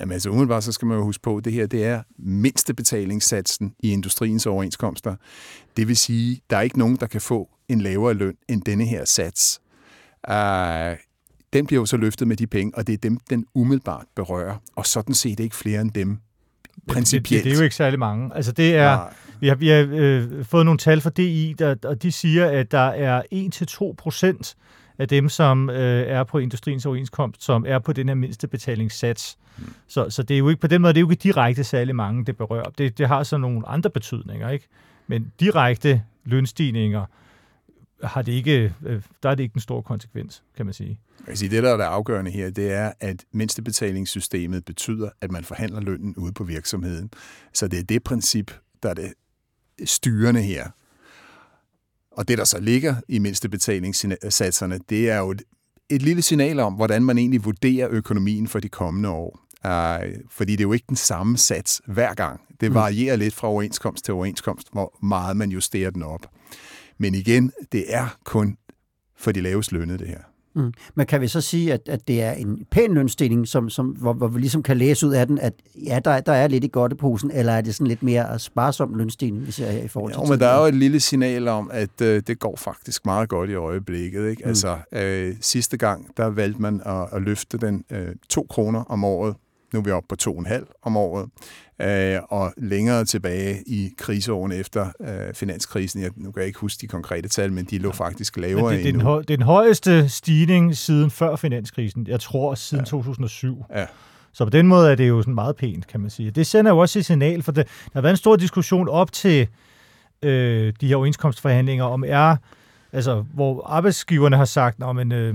Jamen 0.00 0.12
altså 0.12 0.30
umiddelbart, 0.30 0.64
så 0.64 0.72
skal 0.72 0.86
man 0.86 0.98
jo 0.98 1.04
huske 1.04 1.22
på, 1.22 1.36
at 1.36 1.44
det 1.44 1.52
her 1.52 1.66
det 1.66 1.84
er 1.84 2.02
mindste 2.18 2.74
betalingssatsen 2.74 3.74
i 3.78 3.92
industriens 3.92 4.46
overenskomster. 4.46 5.16
Det 5.76 5.88
vil 5.88 5.96
sige, 5.96 6.40
der 6.50 6.56
er 6.56 6.60
ikke 6.60 6.78
nogen, 6.78 6.96
der 6.96 7.06
kan 7.06 7.20
få 7.20 7.48
en 7.68 7.80
lavere 7.80 8.14
løn 8.14 8.34
end 8.48 8.62
denne 8.62 8.84
her 8.84 9.04
sats. 9.04 9.62
Uh, 10.28 10.96
den 11.52 11.66
bliver 11.66 11.80
jo 11.80 11.86
så 11.86 11.96
løftet 11.96 12.28
med 12.28 12.36
de 12.36 12.46
penge, 12.46 12.72
og 12.74 12.86
det 12.86 12.92
er 12.92 12.98
dem, 12.98 13.18
den 13.30 13.46
umiddelbart 13.54 14.04
berører, 14.16 14.56
og 14.76 14.86
sådan 14.86 15.14
set 15.14 15.40
ikke 15.40 15.56
flere 15.56 15.80
end 15.80 15.90
dem 15.90 16.18
principielt. 16.88 17.44
Det, 17.44 17.44
det, 17.44 17.50
det 17.50 17.52
er 17.52 17.60
jo 17.60 17.64
ikke 17.64 17.76
særlig 17.76 17.98
mange. 17.98 18.30
Altså 18.34 18.52
det 18.52 18.76
er, 18.76 18.96
Nej. 18.96 19.14
vi 19.40 19.48
har, 19.48 19.54
vi 19.54 19.68
har 19.68 19.88
øh, 19.90 20.44
fået 20.44 20.64
nogle 20.64 20.78
tal 20.78 21.00
fra 21.00 21.10
DI, 21.10 21.54
der, 21.58 21.74
og 21.84 22.02
de 22.02 22.12
siger, 22.12 22.46
at 22.46 22.72
der 22.72 22.78
er 22.78 23.22
1-2 23.90 23.94
procent 23.98 24.56
af 24.98 25.08
dem, 25.08 25.28
som 25.28 25.70
øh, 25.70 26.06
er 26.06 26.24
på 26.24 26.38
industriens 26.38 26.86
overenskomst, 26.86 27.44
som 27.44 27.64
er 27.68 27.78
på 27.78 27.92
den 27.92 28.08
her 28.08 28.14
mindste 28.14 28.48
betalingssats. 28.48 29.38
Mm. 29.58 29.64
Så, 29.88 30.10
så 30.10 30.22
det 30.22 30.34
er 30.34 30.38
jo 30.38 30.48
ikke 30.48 30.60
på 30.60 30.66
den 30.66 30.82
måde, 30.82 30.92
det 30.92 30.98
er 30.98 31.00
jo 31.00 31.10
ikke 31.10 31.22
direkte 31.22 31.64
særlig 31.64 31.96
mange, 31.96 32.24
det 32.24 32.36
berører. 32.36 32.70
Det, 32.78 32.98
det 32.98 33.08
har 33.08 33.22
så 33.22 33.38
nogle 33.38 33.68
andre 33.68 33.90
betydninger, 33.90 34.50
ikke? 34.50 34.68
Men 35.06 35.32
direkte 35.40 36.02
lønstigninger, 36.24 37.04
har 38.02 38.22
det 38.22 38.32
ikke, 38.32 38.74
øh, 38.86 39.02
der 39.22 39.30
er 39.30 39.34
det 39.34 39.42
ikke 39.42 39.54
en 39.54 39.60
stor 39.60 39.80
konsekvens, 39.80 40.42
kan 40.56 40.66
man 40.66 40.74
sige. 40.74 41.00
Jeg 41.18 41.26
kan 41.26 41.36
sige, 41.36 41.50
det, 41.50 41.62
der 41.62 41.72
er 41.72 41.76
det 41.76 41.84
afgørende 41.84 42.30
her, 42.30 42.50
det 42.50 42.72
er, 42.72 42.92
at 43.00 43.24
mindstebetalingssystemet 43.32 44.64
betyder, 44.64 45.10
at 45.20 45.30
man 45.32 45.44
forhandler 45.44 45.80
lønnen 45.80 46.16
ude 46.16 46.32
på 46.32 46.44
virksomheden. 46.44 47.10
Så 47.52 47.68
det 47.68 47.78
er 47.78 47.84
det 47.84 48.02
princip, 48.02 48.50
der 48.82 48.88
er 48.88 48.94
det 48.94 49.12
styrende 49.84 50.42
her. 50.42 50.68
Og 52.10 52.28
det, 52.28 52.38
der 52.38 52.44
så 52.44 52.60
ligger 52.60 52.94
i 53.08 53.18
mindste 53.18 53.48
betalingssatserne, 53.48 54.80
det 54.88 55.10
er 55.10 55.18
jo 55.18 55.30
et, 55.30 55.42
et 55.90 56.02
lille 56.02 56.22
signal 56.22 56.60
om, 56.60 56.74
hvordan 56.74 57.04
man 57.04 57.18
egentlig 57.18 57.44
vurderer 57.44 57.88
økonomien 57.90 58.48
for 58.48 58.60
de 58.60 58.68
kommende 58.68 59.08
år. 59.08 59.38
Uh, 59.64 60.10
fordi 60.30 60.52
det 60.52 60.60
er 60.60 60.64
jo 60.64 60.72
ikke 60.72 60.86
den 60.88 60.96
samme 60.96 61.38
sats 61.38 61.82
hver 61.86 62.14
gang. 62.14 62.40
Det 62.60 62.70
mm. 62.70 62.74
varierer 62.74 63.16
lidt 63.16 63.34
fra 63.34 63.48
overenskomst 63.48 64.04
til 64.04 64.14
overenskomst, 64.14 64.68
hvor 64.72 64.98
meget 65.02 65.36
man 65.36 65.50
justerer 65.50 65.90
den 65.90 66.02
op. 66.02 66.26
Men 67.02 67.14
igen, 67.14 67.52
det 67.72 67.84
er 67.88 68.18
kun 68.24 68.56
for 69.16 69.32
de 69.32 69.40
lavest 69.40 69.72
lønnede, 69.72 69.98
det 69.98 70.08
her. 70.08 70.18
Mm. 70.54 70.72
Men 70.94 71.06
kan 71.06 71.20
vi 71.20 71.28
så 71.28 71.40
sige, 71.40 71.72
at, 71.72 71.80
at 71.88 72.08
det 72.08 72.22
er 72.22 72.32
en 72.32 72.66
pæn 72.70 72.94
lønstigning, 72.94 73.48
som, 73.48 73.70
som, 73.70 73.86
hvor, 73.86 74.12
hvor 74.12 74.28
vi 74.28 74.40
ligesom 74.40 74.62
kan 74.62 74.76
læse 74.76 75.06
ud 75.06 75.12
af 75.12 75.26
den, 75.26 75.38
at 75.38 75.52
ja, 75.86 76.00
der, 76.04 76.20
der 76.20 76.32
er 76.32 76.48
lidt 76.48 76.64
i 76.64 76.68
godteposen, 76.72 77.30
eller 77.30 77.52
er 77.52 77.60
det 77.60 77.74
sådan 77.74 77.86
lidt 77.86 78.02
mere 78.02 78.38
sparsom 78.38 78.94
lønstigning, 78.94 79.46
vi 79.46 79.52
ser 79.52 79.70
her 79.70 79.82
i 79.82 79.88
forhold 79.88 80.12
til 80.12 80.20
Jo, 80.20 80.26
men 80.26 80.40
der 80.40 80.46
er 80.46 80.60
jo 80.60 80.66
et 80.66 80.74
lille 80.74 81.00
signal 81.00 81.48
om, 81.48 81.70
at 81.72 82.00
øh, 82.02 82.22
det 82.26 82.38
går 82.38 82.56
faktisk 82.56 83.06
meget 83.06 83.28
godt 83.28 83.50
i 83.50 83.54
øjeblikket. 83.54 84.30
Ikke? 84.30 84.42
Mm. 84.44 84.48
Altså, 84.48 84.78
øh, 84.92 85.34
sidste 85.40 85.76
gang, 85.76 86.16
der 86.16 86.26
valgte 86.26 86.62
man 86.62 86.82
at, 86.86 87.06
at 87.12 87.22
løfte 87.22 87.58
den 87.58 87.84
øh, 87.90 88.08
to 88.28 88.46
kroner 88.50 88.84
om 88.84 89.04
året. 89.04 89.34
Nu 89.72 89.78
er 89.78 89.84
vi 89.84 89.90
oppe 89.90 90.06
på 90.08 90.16
to 90.16 90.32
og 90.32 90.38
en 90.38 90.46
halv 90.46 90.66
om 90.82 90.96
året 90.96 91.28
øh, 91.82 92.20
og 92.28 92.52
længere 92.56 93.04
tilbage 93.04 93.62
i 93.66 93.90
kriseårene 93.98 94.54
efter 94.54 94.92
øh, 95.00 95.34
finanskrisen. 95.34 96.02
Jeg, 96.02 96.10
nu 96.16 96.32
kan 96.32 96.40
jeg 96.40 96.46
ikke 96.46 96.58
huske 96.58 96.80
de 96.80 96.86
konkrete 96.86 97.28
tal, 97.28 97.52
men 97.52 97.64
de 97.64 97.78
lå 97.78 97.92
faktisk 97.92 98.36
lavere 98.36 98.62
men 98.62 98.72
det, 98.72 98.84
det, 98.84 98.88
er 98.88 98.92
den, 98.92 99.00
høj, 99.00 99.18
det 99.18 99.30
er 99.30 99.36
den 99.36 99.46
højeste 99.46 100.08
stigning 100.08 100.76
siden 100.76 101.10
før 101.10 101.36
finanskrisen. 101.36 102.06
Jeg 102.06 102.20
tror 102.20 102.54
siden 102.54 102.84
ja. 102.84 102.90
2007. 102.90 103.64
Ja. 103.74 103.86
Så 104.32 104.44
på 104.44 104.50
den 104.50 104.66
måde 104.66 104.90
er 104.90 104.94
det 104.94 105.08
jo 105.08 105.22
sådan 105.22 105.34
meget 105.34 105.56
pænt, 105.56 105.86
kan 105.86 106.00
man 106.00 106.10
sige. 106.10 106.30
Det 106.30 106.46
sender 106.46 106.70
jo 106.70 106.78
også 106.78 106.98
et 106.98 107.04
signal, 107.04 107.42
for 107.42 107.52
det, 107.52 107.66
der 107.66 107.90
har 107.92 108.00
været 108.00 108.12
en 108.12 108.16
stor 108.16 108.36
diskussion 108.36 108.88
op 108.88 109.12
til 109.12 109.48
øh, 110.22 110.72
de 110.80 110.88
her 110.88 110.96
overenskomstforhandlinger, 110.96 111.84
om 111.84 112.04
er, 112.06 112.36
altså, 112.92 113.24
hvor 113.34 113.66
arbejdsgiverne 113.66 114.36
har 114.36 114.44
sagt, 114.44 114.78
men, 114.94 115.12
øh, 115.12 115.34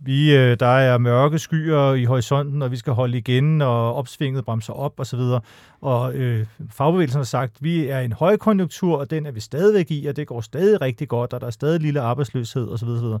vi, 0.00 0.36
øh, 0.36 0.56
der 0.60 0.66
er 0.66 0.98
mørke 0.98 1.38
skyer 1.38 1.94
i 1.94 2.04
horisonten, 2.04 2.62
og 2.62 2.70
vi 2.70 2.76
skal 2.76 2.92
holde 2.92 3.18
igen, 3.18 3.62
og 3.62 3.94
opsvinget 3.94 4.44
bremser 4.44 4.72
op 4.72 5.00
osv. 5.00 5.18
Og, 5.18 5.42
og 5.80 6.14
øh, 6.14 6.46
fagbevægelsen 6.70 7.18
har 7.18 7.24
sagt, 7.24 7.56
at 7.56 7.62
vi 7.62 7.86
er 7.86 7.98
i 7.98 8.04
en 8.04 8.12
højkonjunktur, 8.12 8.98
og 8.98 9.10
den 9.10 9.26
er 9.26 9.30
vi 9.30 9.40
stadigvæk 9.40 9.90
i, 9.90 10.06
og 10.06 10.16
det 10.16 10.26
går 10.26 10.40
stadig 10.40 10.80
rigtig 10.80 11.08
godt, 11.08 11.32
og 11.32 11.40
der 11.40 11.46
er 11.46 11.50
stadig 11.50 11.80
lille 11.80 12.00
arbejdsløshed 12.00 12.68
osv. 12.68 12.88
Og, 12.88 13.20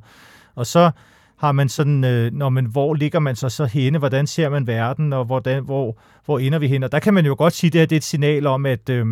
og 0.54 0.66
så 0.66 0.90
har 1.36 1.52
man 1.52 1.68
sådan, 1.68 2.04
øh, 2.04 2.32
når 2.32 2.48
man, 2.48 2.64
hvor 2.64 2.94
ligger 2.94 3.18
man 3.18 3.36
så 3.36 3.48
så 3.48 3.64
henne, 3.64 3.98
hvordan 3.98 4.26
ser 4.26 4.48
man 4.48 4.66
verden, 4.66 5.12
og 5.12 5.24
hvordan, 5.24 5.64
hvor, 5.64 5.98
hvor 6.24 6.38
ender 6.38 6.58
vi 6.58 6.68
hen? 6.68 6.82
Og 6.82 6.92
der 6.92 6.98
kan 6.98 7.14
man 7.14 7.26
jo 7.26 7.34
godt 7.38 7.52
sige, 7.52 7.68
at 7.68 7.72
det, 7.72 7.80
her, 7.80 7.86
det 7.86 7.96
er 7.96 8.00
et 8.00 8.04
signal 8.04 8.46
om, 8.46 8.66
at 8.66 8.88
øh, 8.88 9.06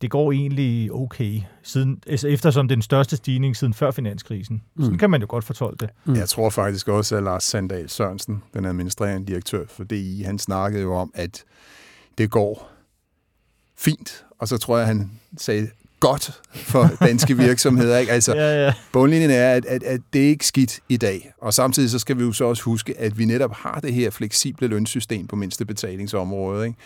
det 0.00 0.10
går 0.10 0.32
egentlig 0.32 0.92
okay, 0.92 1.40
siden, 1.62 2.02
altså 2.06 2.28
eftersom 2.28 2.68
det 2.68 2.74
er 2.74 2.76
den 2.76 2.82
største 2.82 3.16
stigning 3.16 3.56
siden 3.56 3.74
før 3.74 3.90
finanskrisen. 3.90 4.62
Mm. 4.74 4.82
Sådan 4.82 4.98
kan 4.98 5.10
man 5.10 5.20
jo 5.20 5.26
godt 5.30 5.44
fortolke 5.44 5.80
det. 5.80 5.90
Mm. 6.04 6.14
Jeg 6.14 6.28
tror 6.28 6.50
faktisk 6.50 6.88
også, 6.88 7.16
at 7.16 7.22
Lars 7.22 7.44
Sandal 7.44 7.88
Sørensen, 7.88 8.42
den 8.54 8.64
administrerende 8.64 9.26
direktør 9.26 9.64
for 9.68 9.84
DI, 9.84 10.22
han 10.22 10.38
snakkede 10.38 10.82
jo 10.82 10.94
om, 10.94 11.10
at 11.14 11.44
det 12.18 12.30
går 12.30 12.70
fint, 13.76 14.24
og 14.38 14.48
så 14.48 14.58
tror 14.58 14.78
jeg, 14.78 14.86
han 14.86 15.10
sagde 15.38 15.68
godt 16.00 16.40
for 16.52 16.90
danske 17.06 17.36
virksomheder. 17.36 17.98
Ikke? 17.98 18.12
Altså, 18.12 18.34
ja, 18.34 18.64
ja. 18.64 18.72
Bundlinjen 18.92 19.30
er, 19.30 19.52
at, 19.52 19.64
at, 19.64 19.82
at 19.82 20.00
det 20.12 20.24
er 20.24 20.28
ikke 20.28 20.46
skidt 20.46 20.80
i 20.88 20.96
dag. 20.96 21.32
Og 21.40 21.54
samtidig 21.54 21.90
så 21.90 21.98
skal 21.98 22.18
vi 22.18 22.22
jo 22.22 22.32
så 22.32 22.44
også 22.44 22.62
huske, 22.62 22.98
at 22.98 23.18
vi 23.18 23.24
netop 23.24 23.54
har 23.54 23.80
det 23.80 23.94
her 23.94 24.10
fleksible 24.10 24.68
lønsystem 24.68 25.26
på 25.26 25.36
mindste 25.36 25.64
betalingsområde. 25.64 26.66
Ikke? 26.66 26.78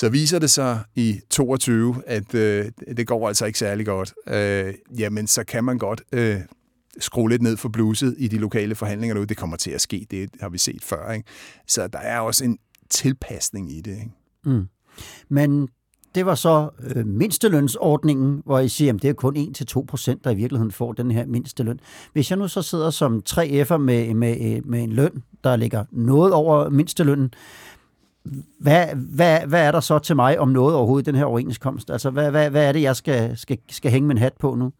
Så 0.00 0.08
viser 0.08 0.38
det 0.38 0.50
sig 0.50 0.80
i 0.94 1.20
22, 1.30 2.02
at 2.06 2.34
øh, 2.34 2.66
det 2.96 3.06
går 3.06 3.28
altså 3.28 3.46
ikke 3.46 3.58
særlig 3.58 3.86
godt, 3.86 4.14
øh, 4.26 4.74
jamen 4.98 5.26
så 5.26 5.44
kan 5.44 5.64
man 5.64 5.78
godt 5.78 6.02
øh, 6.12 6.40
skrue 6.98 7.30
lidt 7.30 7.42
ned 7.42 7.56
for 7.56 7.68
bluset 7.68 8.14
i 8.18 8.28
de 8.28 8.38
lokale 8.38 8.74
forhandlinger 8.74 9.14
nu. 9.14 9.24
Det 9.24 9.36
kommer 9.36 9.56
til 9.56 9.70
at 9.70 9.80
ske, 9.80 10.06
det 10.10 10.30
har 10.40 10.48
vi 10.48 10.58
set 10.58 10.84
før. 10.84 11.12
Ikke? 11.12 11.28
Så 11.66 11.86
der 11.86 11.98
er 11.98 12.20
også 12.20 12.44
en 12.44 12.58
tilpasning 12.90 13.72
i 13.72 13.80
det. 13.80 13.92
Ikke? 13.92 14.10
Mm. 14.44 14.68
Men 15.28 15.68
det 16.14 16.26
var 16.26 16.34
så 16.34 16.68
øh, 16.94 17.06
mindstelønsordningen, 17.06 18.42
hvor 18.44 18.58
I 18.58 18.68
siger, 18.68 18.94
at 18.94 19.02
det 19.02 19.10
er 19.10 19.14
kun 19.14 19.54
1-2 19.76 19.84
procent, 19.88 20.24
der 20.24 20.30
i 20.30 20.34
virkeligheden 20.34 20.72
får 20.72 20.92
den 20.92 21.10
her 21.10 21.26
mindsteløn. 21.26 21.80
Hvis 22.12 22.30
jeg 22.30 22.38
nu 22.38 22.48
så 22.48 22.62
sidder 22.62 22.90
som 22.90 23.22
3F'er 23.30 23.76
med, 23.76 24.14
med, 24.14 24.62
med 24.62 24.82
en 24.82 24.92
løn, 24.92 25.22
der 25.44 25.56
ligger 25.56 25.84
noget 25.92 26.32
over 26.32 26.70
mindstelønnen, 26.70 27.32
hvad, 28.58 28.86
hvad, 28.94 29.40
hvad 29.46 29.66
er 29.66 29.72
der 29.72 29.80
så 29.80 29.98
til 29.98 30.16
mig 30.16 30.38
om 30.38 30.48
noget 30.48 30.76
overhovedet 30.76 31.08
i 31.08 31.10
den 31.10 31.18
her 31.18 31.24
overenskomst? 31.24 31.90
Altså, 31.90 32.10
hvad, 32.10 32.30
hvad, 32.30 32.50
hvad 32.50 32.68
er 32.68 32.72
det, 32.72 32.82
jeg 32.82 32.96
skal, 32.96 33.36
skal, 33.36 33.58
skal 33.68 33.90
hænge 33.90 34.08
min 34.08 34.18
hat 34.18 34.32
på 34.38 34.54
nu? 34.54 34.72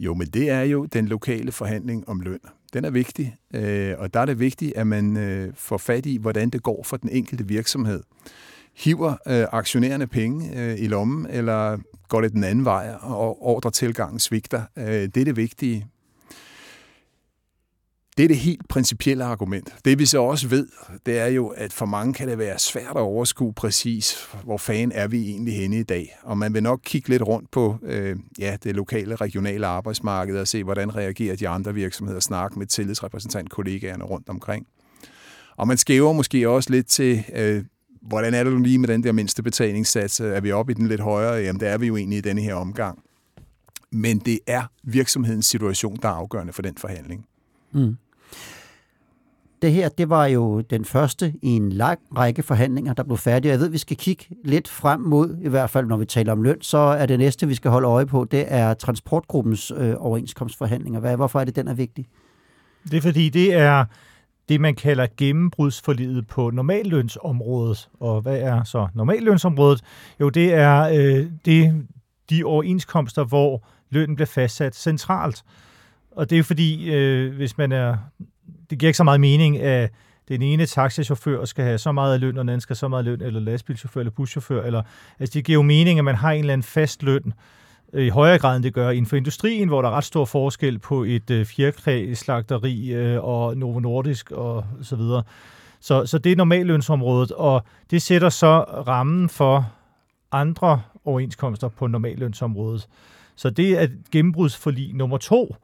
Jo, 0.00 0.14
men 0.14 0.26
det 0.26 0.50
er 0.50 0.62
jo 0.62 0.84
den 0.84 1.08
lokale 1.08 1.52
forhandling 1.52 2.08
om 2.08 2.20
løn. 2.20 2.40
Den 2.72 2.84
er 2.84 2.90
vigtig, 2.90 3.36
øh, 3.54 3.94
og 3.98 4.14
der 4.14 4.20
er 4.20 4.26
det 4.26 4.38
vigtigt, 4.38 4.72
at 4.76 4.86
man 4.86 5.16
øh, 5.16 5.52
får 5.54 5.78
fat 5.78 6.06
i, 6.06 6.16
hvordan 6.16 6.50
det 6.50 6.62
går 6.62 6.82
for 6.82 6.96
den 6.96 7.10
enkelte 7.10 7.48
virksomhed. 7.48 8.02
Hiver 8.76 9.10
øh, 9.10 9.46
aktionærerne 9.52 10.06
penge 10.06 10.60
øh, 10.60 10.78
i 10.78 10.86
lommen, 10.86 11.26
eller 11.30 11.78
går 12.08 12.20
det 12.20 12.32
den 12.32 12.44
anden 12.44 12.64
vej, 12.64 12.94
og 13.00 13.46
ordretilgangen 13.46 14.18
svigter? 14.18 14.62
Øh, 14.76 14.84
det 14.86 15.16
er 15.16 15.24
det 15.24 15.36
vigtige. 15.36 15.86
Det 18.16 18.24
er 18.24 18.28
det 18.28 18.36
helt 18.36 18.68
principielle 18.68 19.24
argument. 19.24 19.74
Det 19.84 19.98
vi 19.98 20.06
så 20.06 20.22
også 20.22 20.48
ved, 20.48 20.68
det 21.06 21.18
er 21.18 21.26
jo, 21.26 21.46
at 21.46 21.72
for 21.72 21.86
mange 21.86 22.14
kan 22.14 22.28
det 22.28 22.38
være 22.38 22.58
svært 22.58 22.90
at 22.90 22.96
overskue 22.96 23.52
præcis, 23.52 24.28
hvor 24.44 24.56
fan 24.56 24.92
er 24.92 25.08
vi 25.08 25.30
egentlig 25.30 25.56
henne 25.56 25.78
i 25.78 25.82
dag. 25.82 26.16
Og 26.22 26.38
man 26.38 26.54
vil 26.54 26.62
nok 26.62 26.80
kigge 26.84 27.08
lidt 27.08 27.22
rundt 27.22 27.50
på 27.50 27.78
øh, 27.82 28.16
ja, 28.38 28.56
det 28.62 28.76
lokale, 28.76 29.16
regionale 29.16 29.66
arbejdsmarked 29.66 30.38
og 30.38 30.48
se, 30.48 30.64
hvordan 30.64 30.96
reagerer 30.96 31.36
de 31.36 31.48
andre 31.48 31.74
virksomheder, 31.74 32.20
snakke 32.20 32.58
med 32.58 32.66
tillidsrepræsentant 32.66 33.50
kollegaerne 33.50 34.04
rundt 34.04 34.28
omkring. 34.28 34.66
Og 35.56 35.68
man 35.68 35.76
skæver 35.76 36.12
måske 36.12 36.48
også 36.48 36.70
lidt 36.70 36.86
til, 36.86 37.24
øh, 37.34 37.64
hvordan 38.02 38.34
er 38.34 38.44
det 38.44 38.52
nu 38.52 38.58
lige 38.58 38.78
med 38.78 38.88
den 38.88 39.04
der 39.04 39.12
mindste 39.12 39.42
betalingssats? 39.42 40.20
Er 40.20 40.40
vi 40.40 40.52
oppe 40.52 40.72
i 40.72 40.74
den 40.74 40.86
lidt 40.86 41.00
højere? 41.00 41.34
Jamen, 41.34 41.60
det 41.60 41.68
er 41.68 41.78
vi 41.78 41.86
jo 41.86 41.96
egentlig 41.96 42.18
i 42.18 42.20
denne 42.20 42.40
her 42.40 42.54
omgang. 42.54 42.98
Men 43.90 44.18
det 44.18 44.38
er 44.46 44.62
virksomhedens 44.82 45.46
situation, 45.46 45.98
der 46.02 46.08
er 46.08 46.12
afgørende 46.12 46.52
for 46.52 46.62
den 46.62 46.74
forhandling. 46.76 47.26
Mm. 47.72 47.96
Det 49.62 49.72
her, 49.72 49.88
det 49.88 50.10
var 50.10 50.26
jo 50.26 50.60
den 50.60 50.84
første 50.84 51.34
i 51.42 51.48
en 51.48 51.72
lang 51.72 51.98
række 52.18 52.42
forhandlinger, 52.42 52.92
der 52.92 53.02
blev 53.02 53.16
færdige. 53.16 53.52
Jeg 53.52 53.60
ved, 53.60 53.68
vi 53.68 53.78
skal 53.78 53.96
kigge 53.96 54.24
lidt 54.44 54.68
frem 54.68 55.00
mod, 55.00 55.36
i 55.42 55.48
hvert 55.48 55.70
fald 55.70 55.86
når 55.86 55.96
vi 55.96 56.04
taler 56.04 56.32
om 56.32 56.42
løn, 56.42 56.62
så 56.62 56.78
er 56.78 57.06
det 57.06 57.18
næste, 57.18 57.48
vi 57.48 57.54
skal 57.54 57.70
holde 57.70 57.88
øje 57.88 58.06
på, 58.06 58.24
det 58.30 58.44
er 58.48 58.74
transportgruppens 58.74 59.72
øh, 59.76 59.94
overenskomstforhandlinger. 59.98 61.00
Hvad, 61.00 61.16
hvorfor 61.16 61.40
er 61.40 61.44
det, 61.44 61.56
den 61.56 61.68
er 61.68 61.74
vigtig? 61.74 62.06
Det 62.90 62.96
er 62.96 63.00
fordi, 63.00 63.28
det 63.28 63.54
er 63.54 63.84
det, 64.48 64.60
man 64.60 64.74
kalder 64.74 65.06
gennembrudsforlidet 65.16 66.26
på 66.26 66.50
normallønsområdet. 66.50 67.88
Og 68.00 68.20
hvad 68.20 68.38
er 68.38 68.64
så 68.64 68.88
normallønsområdet? 68.94 69.80
Jo, 70.20 70.28
det 70.28 70.54
er 70.54 70.80
øh, 70.82 71.26
det, 71.44 71.86
de 72.30 72.44
overenskomster, 72.44 73.24
hvor 73.24 73.66
lønnen 73.90 74.16
bliver 74.16 74.26
fastsat 74.26 74.76
centralt. 74.76 75.42
Og 76.10 76.30
det 76.30 76.38
er 76.38 76.42
fordi, 76.42 76.94
øh, 76.94 77.34
hvis 77.34 77.58
man 77.58 77.72
er 77.72 77.96
det 78.70 78.78
giver 78.78 78.88
ikke 78.88 78.96
så 78.96 79.04
meget 79.04 79.20
mening, 79.20 79.58
at 79.58 79.90
den 80.28 80.42
ene 80.42 80.66
taxichauffør 80.66 81.44
skal 81.44 81.64
have 81.64 81.78
så 81.78 81.92
meget 81.92 82.20
løn, 82.20 82.38
og 82.38 82.44
den 82.44 82.48
anden 82.48 82.60
skal 82.60 82.74
have 82.74 82.78
så 82.78 82.88
meget 82.88 83.04
løn, 83.04 83.22
eller 83.22 83.40
lastbilchauffør, 83.40 84.00
eller 84.00 84.10
buschauffør. 84.10 84.62
Eller, 84.62 84.82
altså 85.18 85.32
det 85.34 85.44
giver 85.44 85.54
jo 85.54 85.62
mening, 85.62 85.98
at 85.98 86.04
man 86.04 86.14
har 86.14 86.32
en 86.32 86.40
eller 86.40 86.52
anden 86.52 86.62
fast 86.62 87.02
løn, 87.02 87.32
øh, 87.92 88.06
i 88.06 88.08
højere 88.08 88.38
grad, 88.38 88.56
end 88.56 88.64
det 88.64 88.74
gør 88.74 88.90
inden 88.90 89.06
for 89.06 89.16
industrien, 89.16 89.68
hvor 89.68 89.82
der 89.82 89.88
er 89.88 89.92
ret 89.92 90.04
stor 90.04 90.24
forskel 90.24 90.78
på 90.78 91.04
et 91.04 91.30
øh, 91.30 91.46
slagteri 92.14 92.92
øh, 92.92 93.24
og 93.24 93.56
Novo 93.56 93.80
Nordisk 93.80 94.30
og 94.30 94.64
så 94.82 94.96
videre. 94.96 95.22
Så, 95.80 96.06
så 96.06 96.18
det 96.18 96.32
er 96.32 96.36
normallønsområdet, 96.36 97.32
og 97.32 97.64
det 97.90 98.02
sætter 98.02 98.28
så 98.28 98.60
rammen 98.60 99.28
for 99.28 99.72
andre 100.32 100.82
overenskomster 101.04 101.68
på 101.68 101.86
normallønsområdet. 101.86 102.86
Så 103.36 103.50
det 103.50 103.82
er 103.82 103.88
gennembrudsforlig 104.12 104.94
nummer 104.94 105.18
to, 105.18 105.56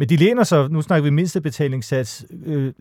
men 0.00 0.08
de 0.08 0.16
læner 0.16 0.44
sig, 0.44 0.70
nu 0.70 0.82
snakker 0.82 1.04
vi 1.04 1.10
mindste 1.10 1.40
betalingssats, 1.40 2.26
øh, 2.44 2.72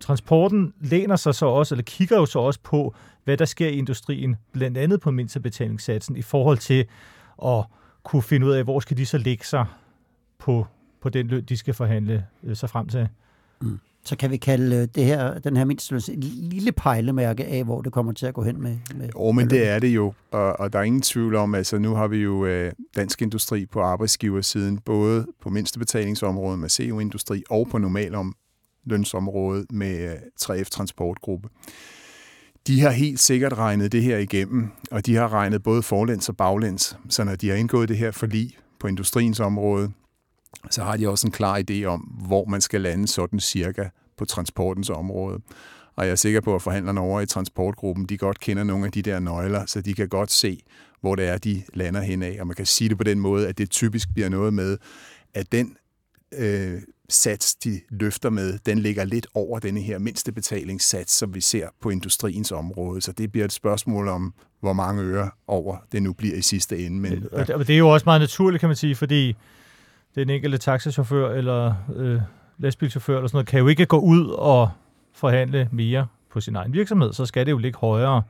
transporten 0.00 0.74
læner 0.80 1.16
sig 1.16 1.34
så 1.34 1.46
også, 1.46 1.74
eller 1.74 1.82
kigger 1.82 2.16
jo 2.16 2.26
så 2.26 2.38
også 2.38 2.60
på, 2.62 2.94
hvad 3.24 3.36
der 3.36 3.44
sker 3.44 3.68
i 3.68 3.72
industrien, 3.72 4.36
blandt 4.52 4.78
andet 4.78 5.00
på 5.00 5.10
mindste 5.10 5.40
betalingssatsen, 5.40 6.16
i 6.16 6.22
forhold 6.22 6.58
til 6.58 6.86
at 7.44 7.64
kunne 8.02 8.22
finde 8.22 8.46
ud 8.46 8.52
af, 8.52 8.64
hvor 8.64 8.80
skal 8.80 8.96
de 8.96 9.06
så 9.06 9.18
lægge 9.18 9.44
sig 9.44 9.66
på, 10.38 10.66
på 11.00 11.08
den 11.08 11.26
løn, 11.26 11.44
de 11.44 11.56
skal 11.56 11.74
forhandle 11.74 12.26
øh, 12.42 12.56
sig 12.56 12.70
frem 12.70 12.88
til. 12.88 13.08
Mm 13.60 13.80
så 14.08 14.16
kan 14.16 14.30
vi 14.30 14.36
kalde 14.36 14.76
øh, 14.76 14.88
det 14.94 15.04
her, 15.04 15.38
den 15.38 15.56
her 15.56 15.64
mindsteløn 15.64 15.98
et 15.98 16.24
lille 16.24 16.72
pejlemærke 16.72 17.44
af, 17.44 17.64
hvor 17.64 17.80
det 17.82 17.92
kommer 17.92 18.12
til 18.12 18.26
at 18.26 18.34
gå 18.34 18.42
hen 18.42 18.62
med. 18.62 18.76
med 18.94 19.10
oh, 19.14 19.34
men 19.34 19.50
det 19.50 19.68
er 19.68 19.78
det 19.78 19.88
jo, 19.88 20.12
og, 20.30 20.60
og 20.60 20.72
der 20.72 20.78
er 20.78 20.82
ingen 20.82 21.02
tvivl 21.02 21.34
om, 21.34 21.54
altså 21.54 21.78
nu 21.78 21.94
har 21.94 22.08
vi 22.08 22.16
jo 22.16 22.46
øh, 22.46 22.72
dansk 22.96 23.22
industri 23.22 23.66
på 23.66 23.80
arbejdsgiversiden, 23.80 24.78
både 24.78 25.26
på 25.42 25.50
mindstebetalingsområdet 25.50 26.58
med 26.58 26.68
CO-industri 26.68 27.42
og 27.50 27.68
på 27.70 27.78
normalom 27.78 28.34
lønsområdet 28.84 29.72
med 29.72 30.12
øh, 30.12 30.16
3F 30.42 30.64
Transportgruppe. 30.64 31.48
De 32.66 32.80
har 32.80 32.90
helt 32.90 33.20
sikkert 33.20 33.52
regnet 33.52 33.92
det 33.92 34.02
her 34.02 34.18
igennem, 34.18 34.68
og 34.90 35.06
de 35.06 35.14
har 35.14 35.32
regnet 35.32 35.62
både 35.62 35.82
forlæns 35.82 36.28
og 36.28 36.36
baglæns. 36.36 36.96
Så 37.08 37.24
når 37.24 37.34
de 37.34 37.48
har 37.48 37.56
indgået 37.56 37.88
det 37.88 37.96
her 37.96 38.10
forlig 38.10 38.56
på 38.80 38.86
industriens 38.86 39.40
område, 39.40 39.90
så 40.70 40.82
har 40.82 40.96
de 40.96 41.08
også 41.08 41.26
en 41.26 41.32
klar 41.32 41.62
idé 41.70 41.84
om, 41.84 42.00
hvor 42.00 42.44
man 42.44 42.60
skal 42.60 42.80
lande 42.80 43.08
sådan 43.08 43.40
cirka 43.40 43.88
på 44.16 44.24
transportens 44.24 44.90
område. 44.90 45.40
Og 45.96 46.04
jeg 46.04 46.12
er 46.12 46.16
sikker 46.16 46.40
på, 46.40 46.54
at 46.54 46.62
forhandlerne 46.62 47.00
over 47.00 47.20
i 47.20 47.26
transportgruppen, 47.26 48.06
de 48.06 48.18
godt 48.18 48.40
kender 48.40 48.64
nogle 48.64 48.86
af 48.86 48.92
de 48.92 49.02
der 49.02 49.18
nøgler, 49.18 49.66
så 49.66 49.80
de 49.80 49.94
kan 49.94 50.08
godt 50.08 50.30
se, 50.30 50.60
hvor 51.00 51.14
det 51.14 51.28
er, 51.28 51.38
de 51.38 51.62
lander 51.74 52.00
hen 52.00 52.22
af. 52.22 52.36
Og 52.40 52.46
man 52.46 52.56
kan 52.56 52.66
sige 52.66 52.88
det 52.88 52.98
på 52.98 53.04
den 53.04 53.20
måde, 53.20 53.48
at 53.48 53.58
det 53.58 53.70
typisk 53.70 54.08
bliver 54.14 54.28
noget 54.28 54.54
med, 54.54 54.78
at 55.34 55.52
den 55.52 55.76
øh, 56.38 56.80
sats, 57.08 57.54
de 57.54 57.80
løfter 57.90 58.30
med, 58.30 58.58
den 58.66 58.78
ligger 58.78 59.04
lidt 59.04 59.26
over 59.34 59.58
denne 59.58 59.80
her 59.80 59.98
mindste 59.98 60.32
betalingssats, 60.32 61.12
som 61.12 61.34
vi 61.34 61.40
ser 61.40 61.68
på 61.80 61.90
industriens 61.90 62.52
område. 62.52 63.00
Så 63.00 63.12
det 63.12 63.32
bliver 63.32 63.44
et 63.44 63.52
spørgsmål 63.52 64.08
om, 64.08 64.34
hvor 64.60 64.72
mange 64.72 65.02
øre 65.02 65.30
over 65.46 65.76
det 65.92 66.02
nu 66.02 66.12
bliver 66.12 66.36
i 66.36 66.42
sidste 66.42 66.78
ende. 66.78 67.00
Men. 67.00 67.26
Og 67.32 67.66
det 67.66 67.70
er 67.70 67.78
jo 67.78 67.88
også 67.88 68.04
meget 68.06 68.20
naturligt, 68.20 68.60
kan 68.60 68.68
man 68.68 68.76
sige, 68.76 68.96
fordi 68.96 69.36
den 70.18 70.30
enkelte 70.30 70.58
taxachauffør 70.58 71.30
eller 71.30 71.74
øh, 71.96 72.20
lastbilchauffør 72.58 73.16
eller 73.16 73.28
sådan 73.28 73.36
noget, 73.36 73.46
kan 73.46 73.60
jo 73.60 73.68
ikke 73.68 73.86
gå 73.86 73.98
ud 73.98 74.26
og 74.26 74.70
forhandle 75.12 75.68
mere 75.72 76.06
på 76.30 76.40
sin 76.40 76.56
egen 76.56 76.72
virksomhed, 76.72 77.12
så 77.12 77.26
skal 77.26 77.46
det 77.46 77.52
jo 77.52 77.58
ligge 77.58 77.78
højere, 77.78 78.22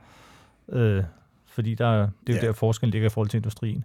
øh, 0.69 1.03
fordi 1.47 1.75
der, 1.75 1.91
det 1.99 2.01
er 2.01 2.33
jo 2.33 2.35
ja. 2.35 2.47
der 2.47 2.53
forskellen 2.53 2.91
ligger 2.91 3.05
i 3.05 3.09
forhold 3.09 3.29
til 3.29 3.37
industrien. 3.37 3.83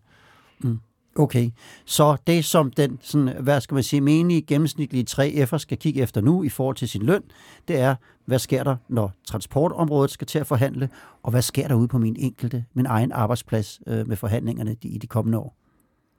Mm. 0.59 0.81
Okay, 1.17 1.51
så 1.85 2.17
det 2.27 2.45
som 2.45 2.71
den, 2.71 2.99
sådan, 3.03 3.43
hvad 3.43 3.61
skal 3.61 3.75
man 3.75 3.83
sige, 3.83 4.01
menige 4.01 4.43
gennemsnitlige 4.43 5.07
3F'er 5.11 5.59
skal 5.59 5.79
kigge 5.79 6.03
efter 6.03 6.21
nu 6.21 6.43
i 6.43 6.49
forhold 6.49 6.77
til 6.77 6.89
sin 6.89 7.03
løn, 7.03 7.23
det 7.69 7.79
er, 7.79 7.95
hvad 8.25 8.39
sker 8.39 8.65
der, 8.65 8.77
når 8.89 9.13
transportområdet 9.25 10.11
skal 10.11 10.27
til 10.27 10.39
at 10.39 10.47
forhandle, 10.47 10.89
og 11.23 11.31
hvad 11.31 11.43
sker 11.43 11.69
der 11.69 11.75
ude 11.75 11.89
på 11.89 11.99
min 11.99 12.17
enkelte, 12.19 12.65
min 12.75 12.87
egen 12.87 13.13
arbejdsplads 13.13 13.81
øh, 13.87 14.09
med 14.09 14.17
forhandlingerne 14.17 14.77
i 14.83 14.99
de 14.99 15.07
kommende 15.07 15.39
år? 15.39 15.57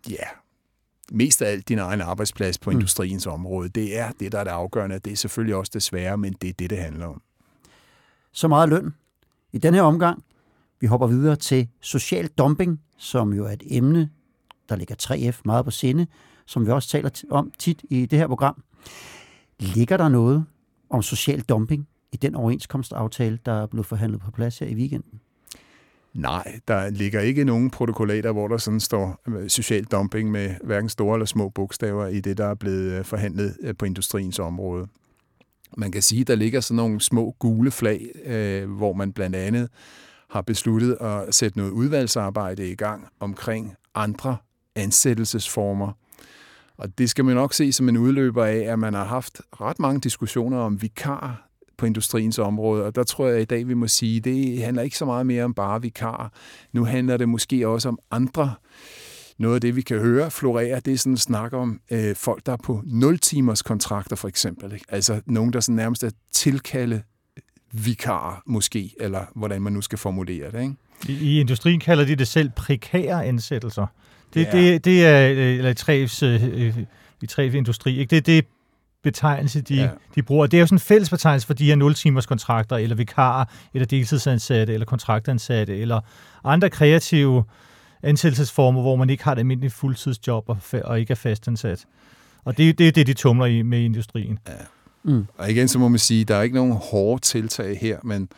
Ja, 0.09 0.13
yeah. 0.13 0.44
Mest 1.11 1.41
af 1.41 1.51
alt 1.51 1.69
din 1.69 1.79
egen 1.79 2.01
arbejdsplads 2.01 2.57
på 2.57 2.69
mm. 2.69 2.75
industriens 2.75 3.27
område, 3.27 3.69
det 3.69 3.99
er 3.99 4.11
det, 4.19 4.31
der 4.31 4.39
er 4.39 4.43
det 4.43 4.51
afgørende. 4.51 4.99
Det 4.99 5.13
er 5.13 5.17
selvfølgelig 5.17 5.55
også 5.55 5.71
det 5.73 5.83
svære, 5.83 6.17
men 6.17 6.33
det 6.33 6.49
er 6.49 6.53
det, 6.53 6.69
det 6.69 6.77
handler 6.77 7.05
om. 7.05 7.21
Så 8.31 8.47
meget 8.47 8.69
løn. 8.69 8.93
I 9.53 9.57
den 9.57 9.73
her 9.73 9.81
omgang, 9.81 10.23
vi 10.79 10.87
hopper 10.87 11.07
videre 11.07 11.35
til 11.35 11.67
social 11.81 12.27
dumping, 12.27 12.81
som 12.97 13.33
jo 13.33 13.45
er 13.45 13.51
et 13.51 13.63
emne, 13.65 14.09
der 14.69 14.75
ligger 14.75 14.95
3F 15.03 15.41
meget 15.45 15.65
på 15.65 15.71
sinde, 15.71 16.07
som 16.45 16.65
vi 16.65 16.71
også 16.71 16.89
taler 16.89 17.09
om 17.29 17.51
tit 17.59 17.83
i 17.89 18.05
det 18.05 18.19
her 18.19 18.27
program. 18.27 18.63
Ligger 19.59 19.97
der 19.97 20.09
noget 20.09 20.45
om 20.89 21.01
social 21.01 21.41
dumping 21.41 21.87
i 22.11 22.17
den 22.17 22.35
overenskomstaftale, 22.35 23.39
der 23.45 23.51
er 23.51 23.65
blevet 23.65 23.85
forhandlet 23.85 24.21
på 24.21 24.31
plads 24.31 24.59
her 24.59 24.67
i 24.67 24.75
weekenden? 24.75 25.19
Nej, 26.15 26.59
der 26.67 26.89
ligger 26.89 27.19
ikke 27.19 27.43
nogen 27.43 27.69
protokollater, 27.69 28.31
hvor 28.31 28.47
der 28.47 28.57
sådan 28.57 28.79
står 28.79 29.21
øh, 29.27 29.49
social 29.49 29.83
dumping 29.83 30.31
med 30.31 30.55
hverken 30.63 30.89
store 30.89 31.15
eller 31.15 31.25
små 31.25 31.49
bogstaver 31.49 32.07
i 32.07 32.19
det, 32.19 32.37
der 32.37 32.45
er 32.45 32.55
blevet 32.55 32.91
øh, 32.91 33.05
forhandlet 33.05 33.57
øh, 33.61 33.75
på 33.79 33.85
industriens 33.85 34.39
område. 34.39 34.87
Man 35.77 35.91
kan 35.91 36.01
sige, 36.01 36.23
der 36.23 36.35
ligger 36.35 36.59
sådan 36.59 36.75
nogle 36.75 37.01
små 37.01 37.35
gule 37.39 37.71
flag, 37.71 38.11
hvor 38.67 38.93
man 38.93 39.13
blandt 39.13 39.35
andet 39.35 39.69
har 40.29 40.41
besluttet 40.41 40.97
at 41.01 41.35
sætte 41.35 41.57
noget 41.57 41.71
udvalgsarbejde 41.71 42.71
i 42.71 42.75
gang 42.75 43.07
omkring 43.19 43.75
andre 43.95 44.37
ansættelsesformer. 44.75 45.91
Og 46.77 46.97
det 46.97 47.09
skal 47.09 47.25
man 47.25 47.35
nok 47.35 47.53
se 47.53 47.71
som 47.71 47.89
en 47.89 47.97
udløber 47.97 48.45
af, 48.45 48.57
at 48.57 48.79
man 48.79 48.93
har 48.93 49.05
haft 49.05 49.41
ret 49.61 49.79
mange 49.79 49.99
diskussioner 49.99 50.57
om 50.57 50.81
vikar 50.81 51.44
på 51.77 51.85
industriens 51.85 52.39
område, 52.39 52.83
og 52.83 52.95
der 52.95 53.03
tror 53.03 53.27
jeg 53.27 53.41
i 53.41 53.45
dag, 53.45 53.67
vi 53.67 53.73
må 53.73 53.87
sige, 53.87 54.19
det 54.19 54.63
handler 54.63 54.83
ikke 54.83 54.97
så 54.97 55.05
meget 55.05 55.25
mere 55.25 55.43
om 55.43 55.53
bare 55.53 55.81
vikar. 55.81 56.33
Nu 56.73 56.85
handler 56.85 57.17
det 57.17 57.29
måske 57.29 57.67
også 57.67 57.89
om 57.89 57.99
andre. 58.11 58.53
Noget 59.37 59.55
af 59.55 59.61
det, 59.61 59.75
vi 59.75 59.81
kan 59.81 59.99
høre 59.99 60.31
florere, 60.31 60.79
det 60.79 60.93
er 60.93 60.97
sådan 60.97 61.17
snak 61.17 61.53
om 61.53 61.79
øh, 61.91 62.15
folk, 62.15 62.45
der 62.45 62.51
er 62.51 62.57
på 62.63 62.83
0-timers 62.85 63.61
kontrakter 63.61 64.15
for 64.15 64.27
eksempel. 64.27 64.73
Ikke? 64.73 64.85
Altså 64.89 65.21
nogen, 65.25 65.53
der 65.53 65.59
sådan 65.59 65.75
nærmest 65.75 66.03
er 66.03 66.11
tilkalde 66.31 67.01
vikar 67.71 68.43
måske, 68.45 68.91
eller 68.99 69.25
hvordan 69.35 69.61
man 69.61 69.73
nu 69.73 69.81
skal 69.81 69.97
formulere 69.97 70.51
det. 70.51 70.61
Ikke? 70.61 70.75
I, 71.07 71.13
I 71.13 71.39
industrien 71.39 71.79
kalder 71.79 72.05
de 72.05 72.15
det 72.15 72.27
selv 72.27 72.49
prekære 72.55 73.25
ansættelser. 73.25 73.87
Det, 74.33 74.45
ja. 74.45 74.51
det, 74.51 74.85
det 74.85 75.05
er 75.05 75.31
øh, 75.31 75.37
eller 75.37 75.73
træfs, 75.73 76.23
øh, 76.23 76.77
i 77.21 77.25
træf 77.27 77.53
industri, 77.53 77.99
ikke? 77.99 78.15
Det, 78.15 78.25
det 78.25 78.45
betegnelse, 79.05 79.61
de, 79.61 79.75
ja. 79.75 79.89
de 80.15 80.23
bruger. 80.23 80.47
Det 80.47 80.57
er 80.57 80.61
jo 80.61 80.67
sådan 80.67 80.75
en 80.75 80.79
fælles 80.79 81.09
betegnelse 81.09 81.47
for 81.47 81.53
de 81.53 81.65
her 81.65 81.75
0-timers 81.75 82.25
kontrakter, 82.25 82.75
eller 82.75 82.95
vikarer, 82.95 83.45
eller 83.73 83.85
deltidsansatte, 83.85 84.73
eller 84.73 84.85
kontraktansatte, 84.85 85.77
eller 85.77 86.01
andre 86.43 86.69
kreative 86.69 87.43
ansættelsesformer, 88.03 88.81
hvor 88.81 88.95
man 88.95 89.09
ikke 89.09 89.23
har 89.23 89.31
et 89.31 89.39
almindeligt 89.39 89.73
fuldtidsjob 89.73 90.49
og, 90.49 90.57
og 90.83 90.99
ikke 90.99 91.11
er 91.11 91.15
fastansat. 91.15 91.85
Og 92.43 92.57
det, 92.57 92.77
det 92.77 92.87
er 92.87 92.91
det, 92.91 93.07
de 93.07 93.13
tumler 93.13 93.45
i 93.45 93.61
med 93.61 93.79
industrien. 93.79 94.39
Ja. 94.47 94.53
Mm. 95.03 95.25
Og 95.37 95.51
igen, 95.51 95.67
så 95.67 95.79
må 95.79 95.87
man 95.87 95.99
sige, 95.99 96.25
der 96.25 96.35
er 96.35 96.41
ikke 96.41 96.55
nogen 96.55 96.73
hårde 96.73 97.21
tiltag 97.21 97.79
her, 97.81 97.99
men 98.03 98.29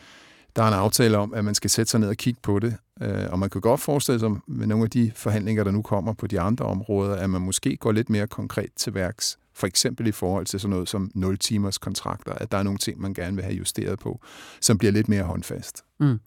der 0.56 0.63
er 0.63 0.67
en 0.67 0.73
aftale 0.73 1.17
om, 1.17 1.34
at 1.34 1.45
man 1.45 1.56
skal 1.56 1.69
sætte 1.69 1.91
sig 1.91 1.99
ned 1.99 2.10
og 2.10 2.15
kigge 2.15 2.39
på 2.43 2.60
det. 2.60 2.75
Øh, 3.01 3.25
og 3.30 3.39
man 3.39 3.49
kan 3.49 3.62
godt 3.62 3.82
forestille 3.82 4.19
sig 4.19 4.30
med 4.47 4.67
nogle 4.67 4.84
af 4.84 4.89
de 4.89 5.12
forhandlinger, 5.15 5.63
der 5.63 5.71
nu 5.71 5.82
kommer 5.82 6.13
på 6.13 6.27
de 6.27 6.39
andre 6.39 6.65
områder, 6.65 7.15
at 7.15 7.30
man 7.30 7.41
måske 7.41 7.77
går 7.77 7.91
lidt 7.91 8.10
mere 8.10 8.27
konkret 8.27 8.69
til 8.75 8.93
værks. 8.93 9.38
For 9.57 9.67
eksempel 9.67 10.07
i 10.07 10.11
forhold 10.11 10.45
til 10.45 10.59
sådan 10.59 10.69
noget 10.69 10.89
som 10.89 11.11
0-timers 11.15 11.77
kontrakter, 11.77 12.31
at 12.31 12.51
der 12.51 12.57
er 12.57 12.63
nogle 12.63 12.77
ting, 12.77 13.01
man 13.01 13.13
gerne 13.13 13.35
vil 13.35 13.43
have 13.43 13.55
justeret 13.55 13.99
på, 13.99 14.19
som 14.61 14.77
bliver 14.77 14.91
lidt 14.91 15.09
mere 15.09 15.23
håndfast. 15.23 15.83
Mm. 15.99 16.19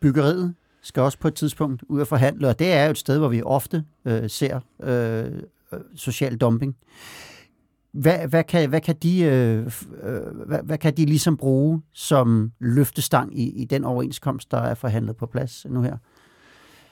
Byggeriet 0.00 0.54
skal 0.82 1.02
også 1.02 1.18
på 1.18 1.28
et 1.28 1.34
tidspunkt 1.34 1.82
ud 1.88 2.00
og 2.00 2.06
forhandle, 2.06 2.48
og 2.48 2.58
det 2.58 2.72
er 2.72 2.84
jo 2.84 2.90
et 2.90 2.98
sted, 2.98 3.18
hvor 3.18 3.28
vi 3.28 3.42
ofte 3.42 3.84
øh, 4.04 4.30
ser 4.30 4.60
øh, 4.82 5.24
øh 5.72 5.80
social 5.96 6.36
dumping. 6.36 6.76
Hvad, 7.92 8.28
hvad, 8.28 8.44
kan, 8.44 8.68
hvad, 8.68 8.80
kan 8.80 8.96
de, 9.02 9.22
øh, 9.22 9.72
hvad, 10.46 10.58
øh, 10.58 10.64
hvad 10.64 10.78
kan 10.78 10.96
de 10.96 11.04
ligesom 11.04 11.36
bruge 11.36 11.82
som 11.92 12.52
løftestang 12.58 13.38
i, 13.38 13.62
i 13.62 13.64
den 13.64 13.84
overenskomst, 13.84 14.50
der 14.50 14.58
er 14.58 14.74
forhandlet 14.74 15.16
på 15.16 15.26
plads 15.26 15.66
nu 15.68 15.82
her? 15.82 15.96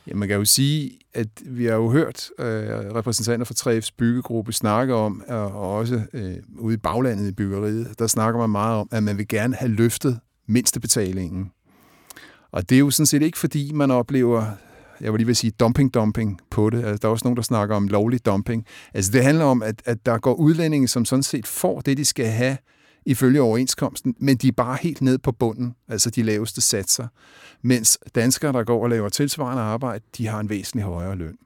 Ja, 0.07 0.15
man 0.15 0.29
kan 0.29 0.37
jo 0.37 0.45
sige, 0.45 0.99
at 1.15 1.29
vi 1.47 1.65
har 1.65 1.75
jo 1.75 1.91
hørt 1.91 2.31
øh, 2.39 2.47
repræsentanter 2.69 3.47
fra 3.47 3.71
3F's 3.71 3.91
byggegruppe 3.99 4.53
snakke 4.53 4.95
om, 4.95 5.23
og 5.29 5.75
også 5.75 6.03
øh, 6.13 6.35
ude 6.59 6.75
i 6.75 6.77
baglandet 6.77 7.29
i 7.29 7.33
byggeriet, 7.33 7.99
der 7.99 8.07
snakker 8.07 8.41
man 8.41 8.51
meget 8.51 8.77
om, 8.77 8.89
at 8.93 9.03
man 9.03 9.19
vil 9.19 9.29
gerne 9.29 9.55
have 9.55 9.73
løftet 9.73 10.21
mindstebetalingen. 10.49 11.51
Og 12.53 12.69
det 12.69 12.75
er 12.75 12.81
jo 12.81 12.91
sådan 12.91 13.07
set 13.07 13.23
ikke, 13.23 13.39
fordi 13.39 13.73
man 13.73 13.91
oplever 13.91 14.45
jeg 15.01 15.13
vil 15.13 15.19
lige 15.19 15.27
vil 15.27 15.37
sige 15.37 15.53
dumping-dumping 15.63 16.39
på 16.51 16.71
det. 16.71 16.85
Altså, 16.85 16.97
der 17.03 17.09
er 17.09 17.13
også 17.13 17.25
nogen, 17.25 17.37
der 17.37 17.43
snakker 17.43 17.77
om 17.77 17.89
lovlig 17.89 18.27
dumping. 18.27 18.67
Altså, 18.95 19.13
det 19.13 19.25
handler 19.25 19.45
om, 19.45 19.63
at, 19.63 19.83
at 19.85 20.07
der 20.07 20.19
går 20.19 20.35
udlændinge, 20.35 20.89
som 20.89 21.05
sådan 21.05 21.23
set 21.23 21.47
får 21.47 21.81
det, 21.81 21.97
de 21.97 22.05
skal 22.05 22.27
have 22.27 22.57
ifølge 23.07 23.43
overenskomsten, 23.43 24.15
men 24.19 24.37
de 24.37 24.49
er 24.49 24.53
bare 24.53 24.79
helt 24.83 25.03
ned 25.03 25.19
på 25.19 25.33
bunden, 25.33 25.75
altså 25.89 26.11
de 26.11 26.23
laveste 26.23 26.61
satser. 26.61 27.09
Mens 27.63 27.99
danskere, 28.15 28.53
der 28.53 28.65
går 28.65 28.83
og 28.83 28.91
laver 28.91 29.09
tilsvarende 29.09 29.63
arbejde, 29.63 30.05
de 30.17 30.27
har 30.27 30.41
en 30.41 30.49
væsentlig 30.49 30.85
højere 30.85 31.17
løn. 31.17 31.37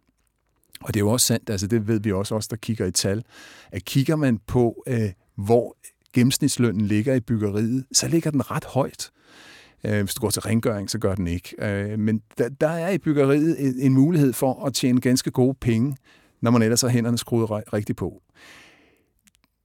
Og 0.81 0.94
det 0.94 1.01
er 1.01 1.05
jo 1.05 1.11
også 1.11 1.27
sandt, 1.27 1.51
altså 1.51 1.66
det 1.66 1.88
ved 1.88 2.01
vi 2.01 2.12
også, 2.12 2.35
os 2.35 2.49
der 2.49 2.57
kigger 2.57 2.87
i 2.87 2.92
tal, 2.92 3.25
at 3.73 3.85
kigger 3.85 4.16
man 4.16 4.38
på, 4.47 4.85
øh, 4.87 5.11
hvor 5.37 5.77
gennemsnitslønnen 6.12 6.87
ligger 6.87 7.14
i 7.14 7.21
byggeriet, 7.21 7.85
så 7.92 8.09
ligger 8.09 8.31
den 8.31 8.51
ret 8.51 8.64
højt. 8.64 9.11
Øh, 9.85 10.01
hvis 10.01 10.14
du 10.14 10.21
går 10.21 10.31
til 10.31 10.42
rengøring, 10.42 10.90
så 10.90 10.99
gør 10.99 11.14
den 11.14 11.27
ikke. 11.27 11.55
Øh, 11.59 11.99
men 11.99 12.23
der, 12.38 12.49
der 12.49 12.68
er 12.68 12.90
i 12.90 12.99
byggeriet 12.99 13.66
en, 13.66 13.75
en 13.79 13.94
mulighed 13.94 14.33
for 14.33 14.64
at 14.64 14.75
tjene 14.75 15.01
ganske 15.01 15.31
gode 15.31 15.55
penge, 15.61 15.97
når 16.40 16.51
man 16.51 16.62
ellers 16.62 16.81
har 16.81 16.88
hænderne 16.88 17.18
skruet 17.18 17.51
rigtigt 17.51 17.99
på. 17.99 18.23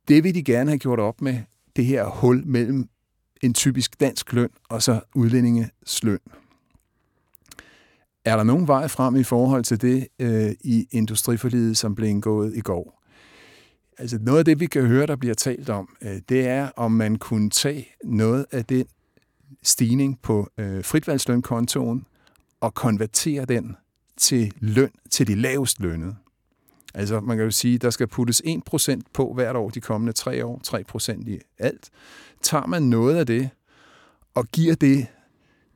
Det 0.07 0.23
vil 0.23 0.35
de 0.35 0.43
gerne 0.43 0.69
have 0.69 0.79
gjort 0.79 0.99
op 0.99 1.21
med, 1.21 1.39
det 1.75 1.85
her 1.85 2.05
hul 2.05 2.47
mellem 2.47 2.89
en 3.41 3.53
typisk 3.53 3.99
dansk 3.99 4.33
løn 4.33 4.49
og 4.69 4.83
så 4.83 5.01
udlændinges 5.15 6.03
løn. 6.03 6.19
Er 8.25 8.35
der 8.35 8.43
nogen 8.43 8.67
vej 8.67 8.87
frem 8.87 9.15
i 9.15 9.23
forhold 9.23 9.63
til 9.63 9.81
det 9.81 10.07
øh, 10.19 10.51
i 10.61 10.87
industriforliget, 10.91 11.77
som 11.77 11.95
blev 11.95 12.09
indgået 12.09 12.55
i 12.55 12.59
går? 12.59 13.03
Altså 13.97 14.17
noget 14.21 14.39
af 14.39 14.45
det, 14.45 14.59
vi 14.59 14.65
kan 14.65 14.85
høre, 14.85 15.07
der 15.07 15.15
bliver 15.15 15.35
talt 15.35 15.69
om, 15.69 15.95
øh, 16.01 16.21
det 16.29 16.47
er, 16.47 16.69
om 16.75 16.91
man 16.91 17.15
kunne 17.15 17.49
tage 17.49 17.87
noget 18.03 18.45
af 18.51 18.65
den 18.65 18.85
stigning 19.63 20.19
på 20.21 20.49
øh, 20.57 20.83
fritvalgslønkontoen 20.83 22.05
og 22.59 22.73
konvertere 22.73 23.45
den 23.45 23.75
til 24.17 24.53
løn 24.59 24.91
til 25.11 25.27
de 25.27 25.35
lavest 25.35 25.79
lønnede. 25.79 26.15
Altså 26.93 27.19
man 27.19 27.37
kan 27.37 27.45
jo 27.45 27.51
sige, 27.51 27.77
der 27.77 27.89
skal 27.89 28.07
puttes 28.07 28.41
1% 28.45 28.99
på 29.13 29.33
hvert 29.33 29.55
år 29.55 29.69
de 29.69 29.81
kommende 29.81 30.13
tre 30.13 30.45
år, 30.45 30.61
3% 30.67 31.29
i 31.29 31.39
alt. 31.59 31.89
Tager 32.41 32.67
man 32.67 32.83
noget 32.83 33.15
af 33.15 33.25
det 33.25 33.49
og 34.33 34.47
giver 34.51 34.75
det 34.75 35.07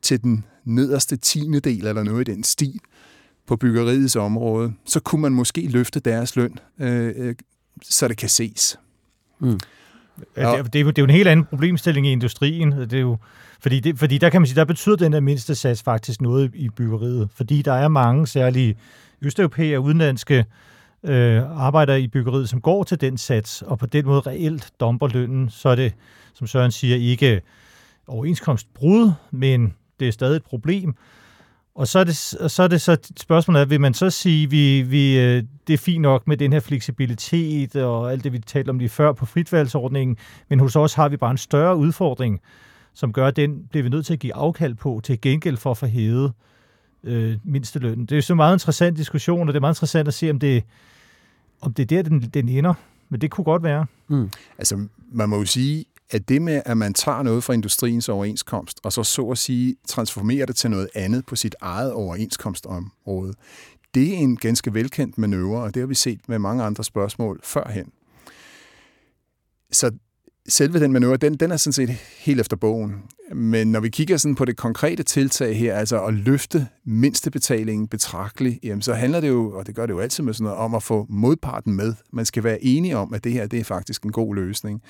til 0.02 0.24
den 0.24 0.46
nederste 0.64 1.18
tiende 1.18 1.60
del 1.60 1.88
eller 1.88 2.04
noget 2.04 2.28
i 2.28 2.34
den 2.34 2.44
stil 2.44 2.80
på 3.48 3.56
byggeriets 3.56 4.16
område, 4.16 4.74
så 4.86 5.00
kunne 5.00 5.22
man 5.22 5.32
måske 5.32 5.68
løfte 5.68 6.00
deres 6.00 6.36
løn, 6.36 6.60
øh, 6.80 7.14
øh, 7.16 7.36
så 7.82 8.08
det 8.08 8.18
kan 8.18 8.30
ses. 8.30 8.80
Mm. 9.40 9.48
Ja. 10.38 10.52
Det, 10.52 10.60
er, 10.60 10.64
det, 10.64 10.76
er 10.76 10.84
jo, 10.84 10.90
det 10.90 10.98
er 10.98 11.02
jo 11.02 11.04
en 11.04 11.10
helt 11.10 11.28
anden 11.28 11.46
problemstilling 11.46 12.08
i 12.08 12.12
industrien. 12.12 12.72
Det 12.72 12.94
er 12.94 13.00
jo, 13.00 13.18
fordi, 13.60 13.80
det, 13.80 14.00
fordi 14.00 14.18
der 14.18 14.30
kan 14.30 14.42
man 14.42 14.48
sige, 14.48 14.56
der 14.56 14.66
betyder 14.66 14.96
den 14.96 15.14
der 15.14 15.20
mindste 15.20 15.56
sats 15.56 15.84
faktisk 15.84 16.22
noget 16.22 16.52
i 16.56 16.70
byggeriet. 16.70 17.30
Fordi 17.36 17.62
der 17.62 17.74
er 17.74 17.88
mange 17.88 18.28
særlige 18.28 18.78
østeuropæere, 19.22 19.80
udenlandske 19.80 20.46
øh, 21.04 21.64
arbejder 21.66 21.96
i 21.96 22.08
byggeriet, 22.08 22.50
som 22.50 22.62
går 22.62 22.84
til 22.84 23.02
den 23.02 23.18
sats, 23.18 23.62
og 23.62 23.80
på 23.80 23.86
den 23.86 24.06
måde 24.06 24.20
reelt 24.20 24.72
domper 24.80 25.08
lønnen, 25.08 25.50
så 25.50 25.70
er 25.70 25.76
det, 25.76 25.94
som 26.34 26.48
Søren 26.48 26.72
siger, 26.72 26.96
ikke 26.96 27.42
overenskomstbrud, 28.08 29.12
men 29.32 29.74
det 30.00 30.08
er 30.08 30.12
stadig 30.12 30.36
et 30.36 30.44
problem. 30.44 30.96
Og 31.76 31.88
så 31.88 32.00
er 32.00 32.04
det 32.04 32.16
så, 32.16 32.64
er 32.64 32.68
det 32.68 32.82
så 32.82 32.98
spørgsmålet 33.18 33.62
er, 33.62 33.66
vil 33.66 33.82
man 33.82 33.94
så 33.94 34.10
sige, 34.10 34.50
vi, 34.50 34.82
vi, 34.82 35.20
øh, 35.20 35.44
det 35.68 35.74
er 35.74 35.78
fint 35.78 36.02
nok 36.02 36.28
med 36.28 36.38
den 36.38 36.54
her 36.54 36.60
fleksibilitet 36.60 37.76
og 37.76 38.12
alt 38.12 38.24
det, 38.24 38.34
vi 38.34 38.40
talte 38.40 38.70
om 38.70 38.80
lige 38.80 38.90
før 38.90 39.14
på 39.14 39.26
fritvalgsordningen, 39.26 40.18
men 40.50 40.60
hos 40.60 40.76
os 40.76 40.94
har 40.94 41.10
vi 41.10 41.18
bare 41.18 41.32
en 41.32 41.38
større 41.38 41.76
udfordring, 41.76 42.40
som 42.94 43.14
gør, 43.14 43.28
at 43.28 43.36
den 43.36 43.68
bliver 43.70 43.84
vi 43.84 43.90
nødt 43.90 44.06
til 44.06 44.14
at 44.14 44.20
give 44.20 44.36
afkald 44.36 44.76
på 44.76 45.02
til 45.04 45.22
gengæld 45.22 45.58
for 45.58 45.72
at 45.72 45.78
få 45.78 45.86
hævet 45.86 46.26
øh, 46.26 46.32
øh, 47.08 47.38
mindstelønnen. 47.44 48.06
Det 48.06 48.12
er 48.12 48.16
jo 48.16 48.22
så 48.22 48.36
meget 48.36 48.56
interessant 48.56 48.98
diskussion, 48.98 49.48
og 49.48 49.48
det 49.48 49.56
er 49.56 49.62
meget 49.62 49.74
interessant 49.74 50.08
at 50.08 50.14
se, 50.14 50.30
om 50.30 50.40
det, 50.40 50.64
om 51.62 51.74
det 51.74 51.84
er 51.84 51.86
der, 52.04 52.10
den, 52.10 52.22
den 52.22 52.50
ender. 52.50 52.74
Men 53.10 53.22
det 53.22 53.32
kunne 53.32 53.46
godt 53.46 53.64
være. 53.64 53.86
Mm. 54.08 54.30
Altså, 54.58 54.88
man 55.12 55.30
må 55.30 55.38
jo 55.38 55.46
sige, 55.46 55.86
at 56.10 56.30
det 56.30 56.42
med, 56.42 56.62
at 56.66 56.78
man 56.78 56.94
tager 56.94 57.24
noget 57.24 57.44
fra 57.44 57.54
industriens 57.54 58.10
overenskomst, 58.10 58.80
og 58.84 58.94
så 58.94 59.04
så 59.04 59.22
at 59.22 59.38
sige 59.38 59.76
transformerer 59.88 60.46
det 60.46 60.56
til 60.56 60.70
noget 60.70 60.90
andet 60.96 61.26
på 61.26 61.36
sit 61.36 61.56
eget 61.62 61.92
overenskomstområde, 61.92 63.34
det 63.94 64.14
er 64.14 64.18
en 64.18 64.38
ganske 64.38 64.74
velkendt 64.74 65.18
manøvre, 65.18 65.64
og 65.64 65.74
det 65.74 65.82
har 65.82 65.88
vi 65.88 65.96
set 65.96 66.30
med 66.30 66.40
mange 66.40 66.64
andre 66.64 66.84
spørgsmål 66.84 67.40
førhen. 67.44 67.92
Så 69.72 69.92
selve 70.48 70.80
den 70.80 70.94
manøvre, 70.94 71.18
den, 71.18 71.34
den 71.34 71.52
er 71.52 71.58
sådan 71.58 71.74
set 71.74 71.90
helt 72.20 72.40
efter 72.40 72.58
bogen. 72.58 72.96
Men 73.34 73.72
når 73.72 73.80
vi 73.80 73.90
kigger 73.90 74.18
sådan 74.18 74.36
på 74.36 74.46
det 74.46 74.58
konkrete 74.58 75.04
tiltag 75.04 75.58
her, 75.58 75.76
altså 75.76 76.04
at 76.04 76.14
løfte 76.14 76.68
mindstebetalingen 76.86 77.88
betragteligt, 77.88 78.60
jamen 78.64 78.82
så 78.82 78.94
handler 78.94 79.20
det 79.20 79.28
jo, 79.28 79.52
og 79.58 79.68
det 79.68 79.76
gør 79.76 79.86
det 79.86 79.94
jo 79.94 80.00
altid 80.00 80.24
med 80.24 80.34
sådan 80.34 80.44
noget, 80.44 80.60
om 80.60 80.76
at 80.76 80.84
få 80.84 81.06
modparten 81.10 81.74
med. 81.74 81.94
Man 82.14 82.26
skal 82.26 82.44
være 82.44 82.64
enige 82.64 82.98
om, 82.98 83.14
at 83.14 83.24
det 83.24 83.32
her 83.32 83.48
det 83.48 83.60
er 83.60 83.64
faktisk 83.64 84.04
en 84.04 84.12
god 84.12 84.36
løsning. 84.36 84.82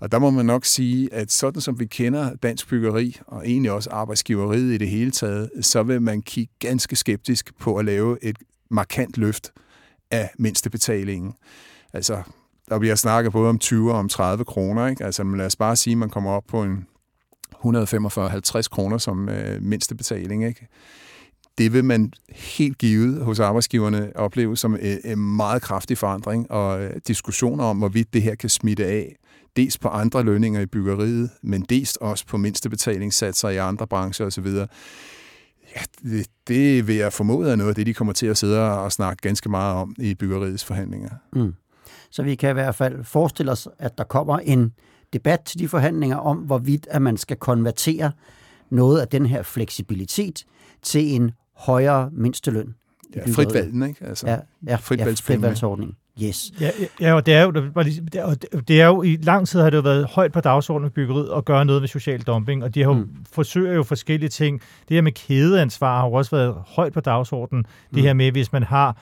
Og 0.00 0.12
der 0.12 0.18
må 0.18 0.30
man 0.30 0.46
nok 0.46 0.64
sige, 0.64 1.14
at 1.14 1.32
sådan 1.32 1.60
som 1.60 1.80
vi 1.80 1.86
kender 1.86 2.34
dansk 2.34 2.68
byggeri, 2.68 3.20
og 3.26 3.48
egentlig 3.48 3.72
også 3.72 3.90
arbejdsgiveriet 3.90 4.74
i 4.74 4.78
det 4.78 4.88
hele 4.88 5.10
taget, 5.10 5.50
så 5.60 5.82
vil 5.82 6.02
man 6.02 6.22
kigge 6.22 6.52
ganske 6.58 6.96
skeptisk 6.96 7.58
på 7.58 7.76
at 7.76 7.84
lave 7.84 8.24
et 8.24 8.36
markant 8.70 9.18
løft 9.18 9.52
af 10.10 10.30
mindstebetalingen. 10.38 11.32
Altså, 11.92 12.22
der 12.70 12.78
bliver 12.78 12.94
snakket 12.94 13.32
både 13.32 13.48
om 13.48 13.58
20 13.58 13.92
og 13.92 13.98
om 13.98 14.08
30 14.08 14.44
kroner. 14.44 14.86
Ikke? 14.86 15.04
Altså, 15.04 15.24
lad 15.24 15.46
os 15.46 15.56
bare 15.56 15.76
sige, 15.76 15.92
at 15.92 15.98
man 15.98 16.10
kommer 16.10 16.30
op 16.30 16.44
på 16.48 16.62
en 16.62 16.86
145-50 17.54 18.62
kroner 18.70 18.98
som 18.98 19.28
øh, 19.28 19.62
mindste 19.62 19.94
betaling. 19.94 20.46
Ikke? 20.46 20.68
Det 21.58 21.72
vil 21.72 21.84
man 21.84 22.12
helt 22.30 22.78
givet 22.78 23.24
hos 23.24 23.40
arbejdsgiverne 23.40 24.12
opleve 24.16 24.56
som 24.56 24.76
en, 24.80 24.98
en 25.04 25.18
meget 25.18 25.62
kraftig 25.62 25.98
forandring, 25.98 26.50
og 26.50 26.82
øh, 26.82 26.90
diskussioner 27.06 27.64
om, 27.64 27.78
hvorvidt 27.78 28.14
det 28.14 28.22
her 28.22 28.34
kan 28.34 28.48
smitte 28.48 28.86
af, 28.86 29.16
dels 29.56 29.78
på 29.78 29.88
andre 29.88 30.22
lønninger 30.22 30.60
i 30.60 30.66
byggeriet, 30.66 31.30
men 31.42 31.62
dels 31.62 31.96
også 31.96 32.26
på 32.26 32.36
mindstebetalingssatser 32.36 33.48
i 33.48 33.56
andre 33.56 33.86
brancher 33.86 34.26
osv. 34.26 34.46
Ja, 35.76 35.80
det, 36.02 36.26
det 36.48 36.86
vil 36.86 36.96
jeg 36.96 37.12
formode 37.12 37.52
er 37.52 37.56
noget 37.56 37.68
af 37.68 37.74
det, 37.74 37.86
de 37.86 37.94
kommer 37.94 38.12
til 38.12 38.26
at 38.26 38.38
sidde 38.38 38.72
og 38.72 38.92
snakke 38.92 39.20
ganske 39.20 39.48
meget 39.48 39.76
om 39.76 39.94
i 39.98 40.14
byggeriets 40.14 40.64
forhandlinger. 40.64 41.10
Mm. 41.32 41.54
Så 42.10 42.22
vi 42.22 42.34
kan 42.34 42.50
i 42.50 42.52
hvert 42.52 42.74
fald 42.74 43.04
forestille 43.04 43.52
os, 43.52 43.68
at 43.78 43.98
der 43.98 44.04
kommer 44.04 44.38
en 44.38 44.72
debat 45.12 45.40
til 45.40 45.58
de 45.58 45.68
forhandlinger 45.68 46.16
om, 46.16 46.36
hvorvidt 46.36 46.86
at 46.90 47.02
man 47.02 47.16
skal 47.16 47.36
konvertere 47.36 48.12
noget 48.70 49.00
af 49.00 49.08
den 49.08 49.26
her 49.26 49.42
fleksibilitet 49.42 50.44
til 50.82 51.14
en 51.14 51.30
højere 51.56 52.10
mindsteløn. 52.12 52.74
Ja, 53.16 53.20
frit 53.26 53.54
valg, 53.54 53.88
ikke? 53.88 54.06
Altså, 54.06 54.26
ja, 54.26 54.38
ja, 54.66 54.76
frit, 54.76 55.00
ja, 55.00 55.04
frit 55.04 55.42
Yes. 56.22 56.52
Ja, 56.60 56.70
ja, 57.00 57.14
og 57.14 57.26
det 57.26 57.34
er 57.34 57.42
jo, 57.42 57.50
det 58.68 58.80
er 58.80 58.86
jo 58.86 59.02
i 59.02 59.16
lang 59.22 59.48
tid 59.48 59.60
har 59.60 59.70
det 59.70 59.76
jo 59.76 59.82
været 59.82 60.06
højt 60.06 60.32
på 60.32 60.40
dagsordenen 60.40 60.84
med 60.84 60.90
byggeriet 60.90 61.30
at 61.36 61.44
gøre 61.44 61.64
noget 61.64 61.82
med 61.82 61.88
social 61.88 62.20
dumping, 62.20 62.64
og 62.64 62.74
de 62.74 62.80
har 62.82 62.90
jo, 62.90 62.98
mm. 62.98 63.08
forsøger 63.32 63.72
jo 63.72 63.82
forskellige 63.82 64.28
ting. 64.28 64.60
Det 64.88 64.94
her 64.94 65.02
med 65.02 65.12
kædeansvar 65.12 66.00
har 66.00 66.06
jo 66.06 66.12
også 66.12 66.36
været 66.36 66.54
højt 66.66 66.92
på 66.92 67.00
dagsordenen. 67.00 67.64
Mm. 67.90 67.94
Det 67.94 68.02
her 68.02 68.14
med, 68.14 68.32
hvis 68.32 68.52
man 68.52 68.62
har 68.62 68.96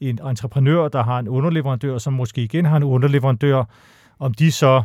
en 0.00 0.18
entreprenør, 0.26 0.88
der 0.88 1.02
har 1.02 1.18
en 1.18 1.28
underleverandør, 1.28 1.98
som 1.98 2.12
måske 2.12 2.42
igen 2.42 2.64
har 2.64 2.76
en 2.76 2.82
underleverandør, 2.82 3.64
om 4.18 4.34
de 4.34 4.52
så, 4.52 4.82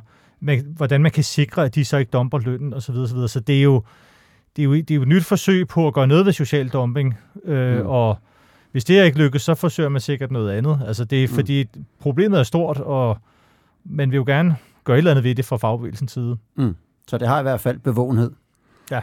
hvordan 0.66 1.02
man 1.02 1.12
kan 1.12 1.24
sikre, 1.24 1.66
at 1.66 1.76
de 1.76 1.86
så 1.86 1.98
ikke 1.98 2.10
dumper 2.10 2.40
lønnen 2.40 2.74
osv. 2.74 2.96
osv. 2.96 3.28
Så 3.28 3.40
det 3.40 3.58
er 3.58 3.64
jo, 3.64 3.84
det 4.56 4.62
er 4.62 4.64
jo, 4.64 4.74
det 4.74 4.92
er 4.92 4.96
jo 4.96 5.02
et 5.02 5.08
nyt 5.08 5.26
forsøg 5.26 5.68
på 5.68 5.88
at 5.88 5.94
gøre 5.94 6.08
noget 6.08 6.26
ved 6.26 6.34
social 6.34 6.70
dumping, 6.70 7.18
øh, 7.46 7.80
mm. 7.80 7.88
og 7.88 8.18
hvis 8.72 8.86
det 8.86 9.06
ikke 9.06 9.18
lykkes, 9.18 9.42
så 9.42 9.56
forsøger 9.56 9.90
man 9.90 10.02
sikkert 10.02 10.32
noget 10.32 10.52
andet. 10.52 10.82
Altså 10.88 11.06
det 11.06 11.24
er 11.24 11.28
mm. 11.28 11.34
fordi 11.34 11.66
problemet 12.00 12.40
er 12.40 12.44
stort, 12.44 12.78
og 12.80 13.18
man 13.86 14.12
vil 14.12 14.18
jo 14.18 14.24
gerne 14.28 14.56
gøre 14.84 14.98
et 14.98 14.98
eller 14.98 15.12
andet 15.12 15.24
ved 15.24 15.36
det 15.36 15.46
fra 15.46 15.58
fagbevægelsens 15.58 16.12
side. 16.12 16.38
Mm. 16.56 16.76
Så 17.08 17.18
det 17.18 17.28
har 17.28 17.40
i 17.40 17.42
hvert 17.42 17.62
fald 17.62 17.80
bevågenhed. 17.80 18.32
Ja. 18.92 19.02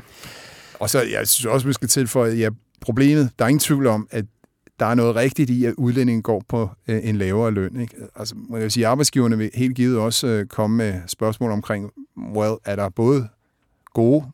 Og 0.80 0.90
så, 0.90 0.98
jeg 0.98 1.28
synes 1.28 1.46
også, 1.46 1.66
vi 1.66 1.72
skal 1.72 1.88
tilføje, 1.88 2.34
ja, 2.34 2.48
problemet, 2.80 3.30
der 3.38 3.44
er 3.44 3.48
ingen 3.48 3.60
tvivl 3.60 3.86
om, 3.86 4.08
at 4.10 4.24
der 4.80 4.86
er 4.86 4.94
noget 4.94 5.16
rigtigt 5.16 5.50
i, 5.50 5.64
at 5.64 5.74
udlændingen 5.78 6.22
går 6.22 6.42
på 6.48 6.70
øh, 6.88 7.00
en 7.08 7.16
lavere 7.16 7.50
løn. 7.50 7.80
Ikke? 7.80 7.94
Altså, 8.16 8.34
må 8.36 8.56
jeg 8.56 8.72
sige, 8.72 8.86
arbejdsgiverne 8.86 9.38
vil 9.38 9.50
helt 9.54 9.76
givet 9.76 9.98
også 9.98 10.26
øh, 10.26 10.46
komme 10.46 10.76
med 10.76 11.00
spørgsmål 11.06 11.50
omkring, 11.50 11.90
well, 12.34 12.54
er 12.64 12.76
der 12.76 12.88
både 12.88 13.28
gode 13.94 14.24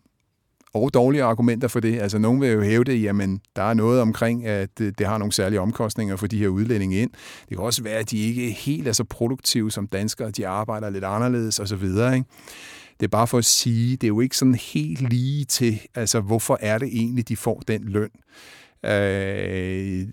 og 0.75 0.95
dårlige 0.95 1.23
argumenter 1.23 1.69
for 1.69 1.81
det. 1.81 2.01
Altså, 2.01 2.19
nogen 2.19 2.41
vil 2.41 2.51
jo 2.51 2.63
hæve 2.63 2.85
det, 2.85 3.03
jamen, 3.03 3.41
der 3.57 3.63
er 3.63 3.75
noget 3.75 4.01
omkring, 4.01 4.47
at 4.47 4.79
det, 4.79 4.99
det 4.99 5.07
har 5.07 5.19
nogle 5.19 5.33
særlige 5.33 5.61
omkostninger 5.61 6.17
for 6.17 6.27
de 6.27 6.39
her 6.39 6.49
udlændinge 6.49 6.97
ind. 6.97 7.11
Det 7.49 7.57
kan 7.57 7.67
også 7.67 7.83
være, 7.83 7.99
at 7.99 8.11
de 8.11 8.19
ikke 8.19 8.51
helt 8.51 8.89
er 8.89 8.93
så 8.93 9.05
produktive 9.05 9.71
som 9.71 9.87
danskere, 9.87 10.31
de 10.31 10.47
arbejder 10.47 10.91
lidt 10.91 11.05
anderledes 11.05 11.61
osv., 11.61 11.85
ikke? 11.85 12.25
Det 13.01 13.07
er 13.07 13.11
bare 13.11 13.27
for 13.27 13.39
at 13.39 13.45
sige, 13.45 13.97
det 13.97 14.05
er 14.05 14.09
jo 14.09 14.21
ikke 14.21 14.37
sådan 14.37 14.55
helt 14.55 15.01
lige 15.01 15.45
til, 15.45 15.81
altså, 15.95 16.21
hvorfor 16.21 16.59
er 16.61 16.79
det 16.79 16.89
egentlig, 16.93 17.29
de 17.29 17.37
får 17.37 17.63
den 17.69 17.85
løn? 17.85 18.11
Øh, 18.85 20.07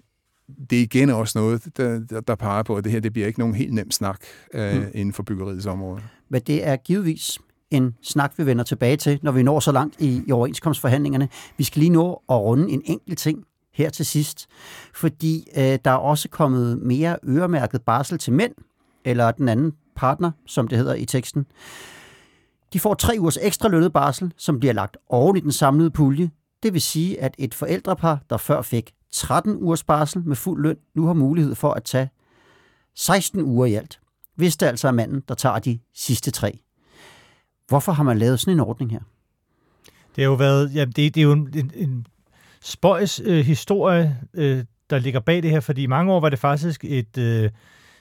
det 0.70 0.78
er 0.78 0.84
igen 0.84 1.10
også 1.10 1.40
noget, 1.40 1.78
der, 1.78 2.22
der 2.22 2.36
peger 2.36 2.64
på, 2.64 2.76
at 2.76 2.84
det 2.84 2.92
her 2.92 3.00
det 3.00 3.14
bliver 3.14 3.28
ikke 3.28 3.40
nogen 3.40 3.56
helt 3.56 3.74
nem 3.74 3.92
snak 3.92 4.20
øh, 4.54 4.76
mm. 4.76 4.86
inden 4.94 5.14
for 5.14 5.24
byggeriets 5.24 5.66
område. 5.66 6.02
Men 6.30 6.42
det 6.42 6.68
er 6.68 6.76
givetvis 6.76 7.40
en 7.72 7.96
snak, 8.02 8.34
vi 8.38 8.46
vender 8.46 8.64
tilbage 8.64 8.98
til, 8.98 9.20
når 9.22 9.32
vi 9.32 9.44
når 9.44 9.60
så 9.60 9.72
langt 9.72 10.02
i, 10.02 10.24
i 10.28 10.32
overenskomstforhandlingerne. 10.32 11.30
Vi 11.58 11.64
skal 11.64 11.80
lige 11.80 11.90
nå 11.90 12.22
at 12.30 12.36
runde 12.36 12.70
en 12.70 12.82
enkelt 12.86 13.20
ting 13.20 13.44
her 13.74 13.90
til 13.90 14.06
sidst, 14.06 14.48
fordi 14.94 15.48
øh, 15.58 15.80
der 15.86 15.92
er 15.92 15.96
også 15.96 16.30
kommet 16.30 16.82
mere 16.82 17.18
øremærket 17.28 17.82
barsel 17.82 18.18
til 18.18 18.34
mænd, 18.34 18.54
eller 19.06 19.32
den 19.32 19.50
anden 19.50 19.74
partner, 19.96 20.32
som 20.46 20.68
det 20.68 20.78
hedder 20.78 20.94
i 20.94 21.06
teksten. 21.06 21.46
De 22.74 22.80
får 22.80 22.94
tre 22.94 23.16
ugers 23.20 23.38
ekstra 23.42 23.70
lønnet 23.70 23.94
barsel, 23.94 24.34
som 24.38 24.60
bliver 24.60 24.74
lagt 24.74 24.98
oven 25.10 25.38
i 25.38 25.40
den 25.40 25.52
samlede 25.52 25.92
pulje. 25.92 26.30
Det 26.64 26.74
vil 26.74 26.82
sige, 26.82 27.22
at 27.22 27.36
et 27.38 27.54
forældrepar, 27.54 28.20
der 28.30 28.38
før 28.38 28.62
fik 28.62 28.94
13 29.14 29.56
ugers 29.56 29.84
barsel 29.84 30.24
med 30.26 30.36
fuld 30.36 30.64
løn, 30.64 30.78
nu 30.96 31.06
har 31.06 31.14
mulighed 31.14 31.56
for 31.56 31.74
at 31.74 31.84
tage 31.84 32.10
16 32.96 33.42
uger 33.42 33.66
i 33.66 33.74
alt, 33.74 34.00
hvis 34.36 34.58
det 34.58 34.66
altså 34.66 34.88
er 34.88 34.92
manden, 34.92 35.24
der 35.28 35.36
tager 35.36 35.60
de 35.60 35.80
sidste 35.96 36.32
tre. 36.32 36.60
Hvorfor 37.68 37.92
har 37.92 38.04
man 38.04 38.18
lavet 38.18 38.40
sådan 38.40 38.54
en 38.54 38.60
ordning 38.60 38.92
her? 38.92 39.00
Det 40.16 40.24
har 40.24 40.30
jo 40.32 40.34
været, 40.34 40.76
ja, 40.76 40.86
det, 40.86 40.96
det 40.96 41.18
er 41.18 41.22
jo 41.22 41.32
en, 41.32 41.72
en 41.76 42.08
spøjs 42.62 43.22
øh, 43.26 43.46
historie, 43.46 44.20
øh, 44.34 44.64
der 44.90 45.00
ligger 45.00 45.20
bag 45.20 45.44
det 45.44 45.52
her, 45.52 45.60
fordi 45.60 45.84
i 45.84 45.88
mange 45.88 46.14
år 46.14 46.20
var 46.20 46.30
det 46.30 46.40
faktisk 46.40 46.86
et 46.86 47.18
øh, 47.18 47.50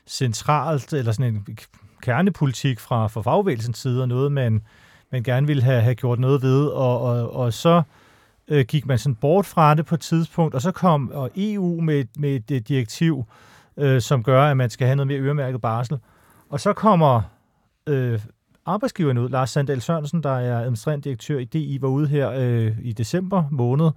centralt, 0.07 0.93
eller 0.93 1.13
sådan 1.13 1.35
en 1.35 1.59
kernepolitik 2.03 2.81
fra, 2.81 3.07
fra 3.07 3.23
fagbevægelsens 3.23 3.79
side, 3.79 4.03
og 4.03 4.09
noget, 4.09 4.33
man, 4.33 4.63
man 5.13 5.23
gerne 5.23 5.47
ville 5.47 5.63
have, 5.63 5.81
have 5.81 5.95
gjort 5.95 6.19
noget 6.19 6.43
ved, 6.43 6.67
og, 6.67 7.01
og, 7.01 7.33
og 7.33 7.53
så 7.53 7.77
øh, 7.77 7.83
Øh, 8.49 8.65
gik 8.69 8.87
man 8.87 8.99
sådan 8.99 9.15
bort 9.15 9.47
fra 9.47 9.75
det 9.75 9.87
på 9.87 9.95
et 9.95 10.01
tidspunkt, 10.01 10.55
og 10.55 10.63
så 10.63 10.71
kom 10.71 11.11
og 11.15 11.31
EU 11.37 11.81
med, 11.81 12.05
med 12.19 12.37
et 12.37 12.51
øh, 12.51 12.61
direktiv, 12.61 13.25
øh, 13.77 14.01
som 14.01 14.23
gør, 14.23 14.43
at 14.43 14.57
man 14.57 14.71
skal 14.71 14.87
have 14.87 14.97
noget 14.97 15.07
mere 15.07 15.21
øremærket 15.21 15.61
barsel. 15.61 15.99
Og 16.51 16.61
så 16.61 16.73
kommer 16.73 17.23
øh, 17.87 18.21
arbejdsgiveren 18.67 19.19
ud, 19.19 19.29
Lars 19.29 19.51
Sandal 19.51 19.81
Sørensen, 19.81 20.23
der 20.23 20.39
er 20.39 20.59
administrerende 20.59 21.05
direktør 21.05 21.39
i 21.39 21.45
DI, 21.45 21.79
var 21.81 21.89
ude 21.89 22.09
her 22.09 22.31
øh, 22.31 22.73
i 22.83 22.93
december 22.93 23.45
måned 23.51 23.91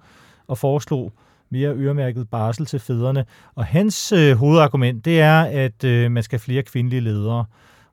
og 0.46 0.58
foreslog 0.58 1.12
mere 1.50 1.74
øremærket 1.74 2.30
barsel 2.30 2.66
til 2.66 2.80
fædrene. 2.80 3.24
Og 3.54 3.64
hans 3.64 4.12
øh, 4.12 4.36
hovedargument, 4.36 5.04
det 5.04 5.20
er, 5.20 5.42
at 5.42 5.84
øh, 5.84 6.10
man 6.10 6.22
skal 6.22 6.38
have 6.38 6.44
flere 6.44 6.62
kvindelige 6.62 7.00
ledere, 7.00 7.44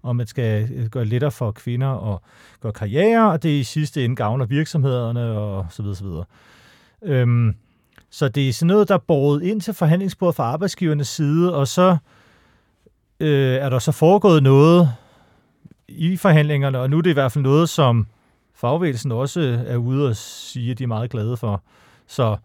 og 0.04 0.16
man 0.16 0.28
skal 0.28 0.70
øh, 0.76 0.86
gøre 0.86 1.06
lettere 1.06 1.32
for 1.32 1.52
kvinder 1.52 2.14
at 2.14 2.20
gøre 2.62 2.74
karriere, 2.74 3.32
og 3.32 3.44
det 3.44 3.50
i 3.50 3.64
sidste 3.64 4.06
ende 4.06 4.16
gavner 4.16 4.46
virksomhederne 4.46 5.32
og 5.32 5.66
så 5.70 5.82
videre, 5.82 5.96
så 5.96 6.04
videre. 6.04 6.26
Øhm, 7.04 7.56
så 8.10 8.28
det 8.28 8.50
er 8.50 8.54
sådan 8.54 8.68
noget, 8.68 8.90
der 8.90 8.96
er 8.96 9.00
båret 9.08 9.44
ind 9.44 9.62
til 9.62 9.74
forhandlingsbordet 9.74 10.36
fra 10.36 10.44
arbejdsgivernes 10.44 11.08
side, 11.08 11.56
og 11.56 11.68
så 11.68 11.98
øh, 13.20 13.56
er 13.56 13.70
der 13.70 13.80
så 13.80 13.92
foregået 13.92 14.44
noget 14.44 14.90
i 15.88 16.18
forhandlingerne, 16.18 16.80
og 16.80 16.90
nu 16.90 16.98
er 16.98 17.02
det 17.02 17.10
i 17.10 17.14
hvert 17.14 17.32
fald 17.32 17.44
noget, 17.44 17.70
som 17.70 18.08
fagbevægelsen 18.56 19.12
også 19.12 19.40
øh, 19.40 19.60
er 19.66 19.78
ude 19.78 20.08
og 20.10 20.16
sige, 20.16 20.72
at 20.72 20.80
de 20.80 20.84
er 20.84 20.88
meget 20.88 21.10
glade 21.12 21.38
for. 21.38 21.62
Så, 22.08 22.38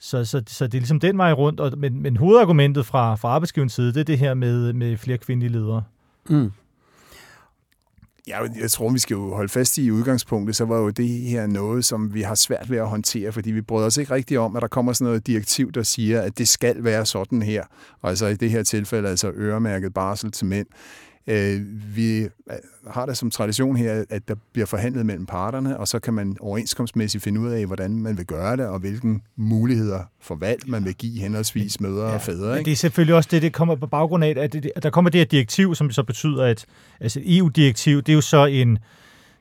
Så, 0.00 0.24
så, 0.24 0.42
så 0.46 0.66
det 0.66 0.74
er 0.74 0.80
ligesom 0.80 1.00
den 1.00 1.18
vej 1.18 1.32
rundt, 1.32 1.60
og, 1.60 1.72
men, 1.78 2.02
men 2.02 2.16
hovedargumentet 2.16 2.86
fra, 2.86 3.14
fra 3.14 3.28
arbejdsgiverens 3.28 3.72
side, 3.72 3.92
det 3.92 4.00
er 4.00 4.04
det 4.04 4.18
her 4.18 4.34
med, 4.34 4.72
med 4.72 4.96
flere 4.96 5.18
kvindelige 5.18 5.52
ledere. 5.52 5.82
Mm. 6.28 6.52
Ja, 8.28 8.38
jeg 8.60 8.70
tror, 8.70 8.90
vi 8.90 8.98
skal 8.98 9.14
jo 9.14 9.34
holde 9.34 9.48
fast 9.48 9.78
i 9.78 9.90
udgangspunktet, 9.90 10.56
så 10.56 10.64
var 10.64 10.78
jo 10.78 10.90
det 10.90 11.08
her 11.08 11.46
noget, 11.46 11.84
som 11.84 12.14
vi 12.14 12.22
har 12.22 12.34
svært 12.34 12.70
ved 12.70 12.78
at 12.78 12.88
håndtere, 12.88 13.32
fordi 13.32 13.50
vi 13.50 13.60
bryder 13.60 13.86
os 13.86 13.96
ikke 13.96 14.14
rigtig 14.14 14.38
om, 14.38 14.56
at 14.56 14.62
der 14.62 14.68
kommer 14.68 14.92
sådan 14.92 15.04
noget 15.04 15.26
direktiv, 15.26 15.72
der 15.72 15.82
siger, 15.82 16.20
at 16.20 16.38
det 16.38 16.48
skal 16.48 16.84
være 16.84 17.06
sådan 17.06 17.42
her. 17.42 17.64
Og 18.02 18.10
altså 18.10 18.26
i 18.26 18.34
det 18.34 18.50
her 18.50 18.62
tilfælde, 18.62 19.08
altså 19.08 19.30
øremærket 19.30 19.94
barsel 19.94 20.30
til 20.30 20.46
mænd. 20.46 20.66
Øh, 21.28 21.60
vi 21.96 22.18
øh, 22.20 22.28
har 22.90 23.06
det 23.06 23.16
som 23.16 23.30
tradition 23.30 23.76
her, 23.76 24.04
at 24.10 24.28
der 24.28 24.34
bliver 24.52 24.66
forhandlet 24.66 25.06
mellem 25.06 25.26
parterne, 25.26 25.78
og 25.78 25.88
så 25.88 25.98
kan 25.98 26.14
man 26.14 26.36
overenskomstmæssigt 26.40 27.24
finde 27.24 27.40
ud 27.40 27.50
af, 27.50 27.66
hvordan 27.66 27.90
man 27.90 28.18
vil 28.18 28.26
gøre 28.26 28.56
det, 28.56 28.66
og 28.66 28.78
hvilken 28.78 29.22
muligheder 29.36 30.00
for 30.20 30.34
valg 30.34 30.60
man 30.66 30.84
vil 30.84 30.94
give 30.94 31.20
henholdsvis 31.20 31.80
mødre 31.80 32.08
ja, 32.08 32.14
og 32.14 32.20
fædre. 32.20 32.58
Ikke? 32.58 32.64
Det 32.64 32.72
er 32.72 32.76
selvfølgelig 32.76 33.14
også 33.14 33.28
det, 33.32 33.42
det 33.42 33.52
kommer 33.52 33.74
på 33.74 33.86
baggrund 33.86 34.24
af, 34.24 34.34
at, 34.36 34.52
det, 34.52 34.70
at 34.76 34.82
der 34.82 34.90
kommer 34.90 35.10
det 35.10 35.18
her 35.18 35.24
direktiv, 35.26 35.74
som 35.74 35.90
så 35.90 36.02
betyder, 36.02 36.44
at 36.44 36.66
altså 37.00 37.20
EU-direktiv, 37.24 37.96
det 38.02 38.08
er 38.08 38.14
jo 38.14 38.20
så 38.20 38.46
en 38.46 38.78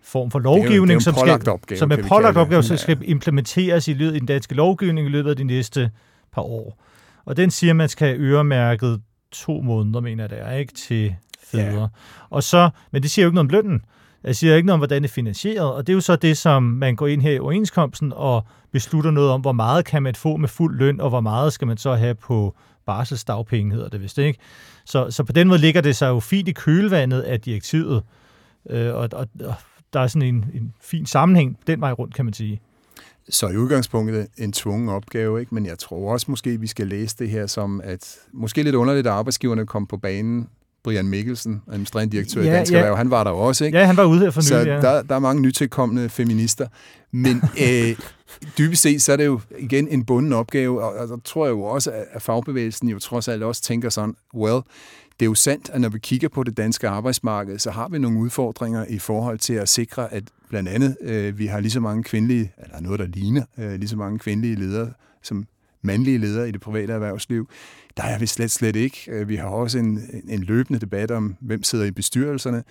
form 0.01 0.31
for 0.31 0.39
lovgivning, 0.39 0.71
det 0.71 0.73
er 0.73 0.77
jo, 0.77 0.85
det 0.85 0.95
er 0.95 0.99
som, 0.99 1.13
skal, 1.13 1.49
opgave, 1.49 1.79
som 1.79 1.91
er 1.91 2.07
pålagt 2.07 2.37
opgave, 2.37 2.63
som 2.63 2.77
skal 2.77 2.97
implementeres 3.01 3.87
i 3.87 3.93
løbet 3.93 4.15
i 4.15 4.19
den 4.19 4.27
danske 4.27 4.55
lovgivning 4.55 5.07
i 5.07 5.11
løbet 5.11 5.29
af 5.29 5.35
de 5.35 5.43
næste 5.43 5.91
par 6.33 6.41
år. 6.41 6.83
Og 7.25 7.37
den 7.37 7.51
siger, 7.51 7.71
at 7.71 7.75
man 7.75 7.89
skal 7.89 8.07
have 8.07 8.19
øremærket 8.19 9.01
to 9.31 9.61
måneder, 9.61 9.99
mener 9.99 10.23
jeg 10.23 10.29
det 10.29 10.39
er, 10.41 10.51
ikke, 10.51 10.73
til 10.73 11.15
fædre. 11.51 11.81
Ja. 11.81 11.87
Og 12.29 12.43
så, 12.43 12.69
men 12.91 13.01
det 13.01 13.11
siger 13.11 13.23
jo 13.23 13.29
ikke 13.29 13.35
noget 13.35 13.45
om 13.45 13.51
lønnen. 13.51 13.81
Jeg 14.23 14.35
siger 14.35 14.55
ikke 14.55 14.65
noget 14.65 14.73
om, 14.73 14.79
hvordan 14.79 15.01
det 15.01 15.09
er 15.09 15.13
finansieret, 15.13 15.73
og 15.73 15.87
det 15.87 15.93
er 15.93 15.95
jo 15.95 16.01
så 16.01 16.15
det, 16.15 16.37
som 16.37 16.63
man 16.63 16.95
går 16.95 17.07
ind 17.07 17.21
her 17.21 17.31
i 17.31 17.39
overenskomsten 17.39 18.13
og 18.15 18.45
beslutter 18.71 19.11
noget 19.11 19.31
om, 19.31 19.41
hvor 19.41 19.51
meget 19.51 19.85
kan 19.85 20.03
man 20.03 20.15
få 20.15 20.37
med 20.37 20.49
fuld 20.49 20.77
løn, 20.77 21.01
og 21.01 21.09
hvor 21.09 21.19
meget 21.19 21.53
skal 21.53 21.67
man 21.67 21.77
så 21.77 21.95
have 21.95 22.15
på 22.15 22.55
barselsdagpenge, 22.85 23.73
hedder 23.73 23.89
det 23.89 24.01
vist 24.01 24.17
ikke. 24.17 24.39
Så, 24.85 25.11
så 25.11 25.23
på 25.23 25.31
den 25.31 25.47
måde 25.47 25.59
ligger 25.59 25.81
det 25.81 25.95
sig 25.95 26.07
jo 26.07 26.19
fint 26.19 26.47
i 26.47 26.51
kølvandet 26.51 27.21
af 27.21 27.41
direktivet, 27.41 28.03
øh, 28.69 28.95
og, 28.95 29.09
og, 29.13 29.27
og 29.43 29.55
der 29.93 29.99
er 29.99 30.07
sådan 30.07 30.35
en, 30.35 30.45
en 30.53 30.73
fin 30.81 31.05
sammenhæng 31.05 31.57
den 31.67 31.81
vej 31.81 31.91
rundt, 31.91 32.15
kan 32.15 32.25
man 32.25 32.33
sige. 32.33 32.61
Så 33.29 33.47
i 33.47 33.57
udgangspunktet 33.57 34.27
en 34.37 34.51
tvungen 34.51 34.89
opgave, 34.89 35.39
ikke? 35.39 35.55
men 35.55 35.65
jeg 35.65 35.79
tror 35.79 36.13
også 36.13 36.25
måske, 36.29 36.59
vi 36.59 36.67
skal 36.67 36.87
læse 36.87 37.15
det 37.19 37.29
her 37.29 37.47
som, 37.47 37.81
at 37.83 38.17
måske 38.33 38.63
lidt 38.63 38.75
underligt, 38.75 39.07
at 39.07 39.13
arbejdsgiverne 39.13 39.65
kom 39.65 39.87
på 39.87 39.97
banen 39.97 40.49
Brian 40.87 41.07
Mikkelsen, 41.07 41.61
administrerende 41.71 42.11
direktør 42.11 42.41
ja, 42.41 42.47
i 42.47 42.51
Dansk 42.51 42.71
ja. 42.71 42.77
Erhverv, 42.77 42.97
han 42.97 43.11
var 43.11 43.23
der 43.23 43.31
også, 43.31 43.65
ikke? 43.65 43.77
Ja, 43.77 43.85
han 43.85 43.97
var 43.97 44.05
ude 44.05 44.19
her 44.19 44.31
for 44.31 44.41
nylig, 44.41 44.47
Så 44.47 44.57
ja. 44.57 44.81
der, 44.81 45.01
der 45.01 45.15
er 45.15 45.19
mange 45.19 45.41
nytilkommende 45.41 46.09
feminister. 46.09 46.67
Men 47.11 47.43
øh, 47.65 47.95
dybest 48.57 48.81
set, 48.81 49.01
så 49.01 49.11
er 49.11 49.17
det 49.17 49.25
jo 49.25 49.39
igen 49.59 49.87
en 49.87 50.05
bunden 50.05 50.33
opgave, 50.33 50.83
og, 50.83 50.93
og 50.93 51.07
der 51.07 51.17
tror 51.25 51.45
jeg 51.45 51.51
jo 51.51 51.63
også, 51.63 51.91
at 52.11 52.21
fagbevægelsen 52.21 52.89
jo 52.89 52.99
trods 52.99 53.27
alt 53.27 53.43
også 53.43 53.61
tænker 53.61 53.89
sådan, 53.89 54.15
well, 54.35 54.61
det 55.19 55.25
er 55.25 55.29
jo 55.29 55.35
sandt, 55.35 55.69
at 55.73 55.81
når 55.81 55.89
vi 55.89 55.99
kigger 55.99 56.29
på 56.29 56.43
det 56.43 56.57
danske 56.57 56.87
arbejdsmarked, 56.87 57.59
så 57.59 57.71
har 57.71 57.89
vi 57.89 57.99
nogle 57.99 58.19
udfordringer 58.19 58.85
i 58.89 58.99
forhold 58.99 59.39
til 59.39 59.53
at 59.53 59.69
sikre, 59.69 60.13
at 60.13 60.23
blandt 60.49 60.69
andet 60.69 60.97
øh, 61.01 61.39
vi 61.39 61.45
har 61.45 61.59
lige 61.59 61.71
så 61.71 61.79
mange 61.79 62.03
kvindelige, 62.03 62.51
eller 62.63 62.79
noget, 62.81 62.99
der 62.99 63.07
ligner 63.07 63.43
øh, 63.57 63.73
lige 63.73 63.87
så 63.87 63.97
mange 63.97 64.19
kvindelige 64.19 64.55
ledere, 64.55 64.91
som 65.23 65.45
mandlige 65.87 66.17
ledere 66.17 66.49
i 66.49 66.51
det 66.51 66.61
private 66.61 66.93
erhvervsliv. 66.93 67.49
Der 67.97 68.03
er 68.03 68.19
vi 68.19 68.25
slet, 68.25 68.51
slet 68.51 68.75
ikke. 68.75 69.03
Øh, 69.07 69.29
vi 69.29 69.35
har 69.35 69.47
også 69.47 69.77
en, 69.79 69.99
en 70.29 70.43
løbende 70.43 70.79
debat 70.79 71.11
om, 71.11 71.35
hvem 71.39 71.63
sidder 71.63 71.85
i 71.85 71.91
bestyrelserne. 71.91 72.63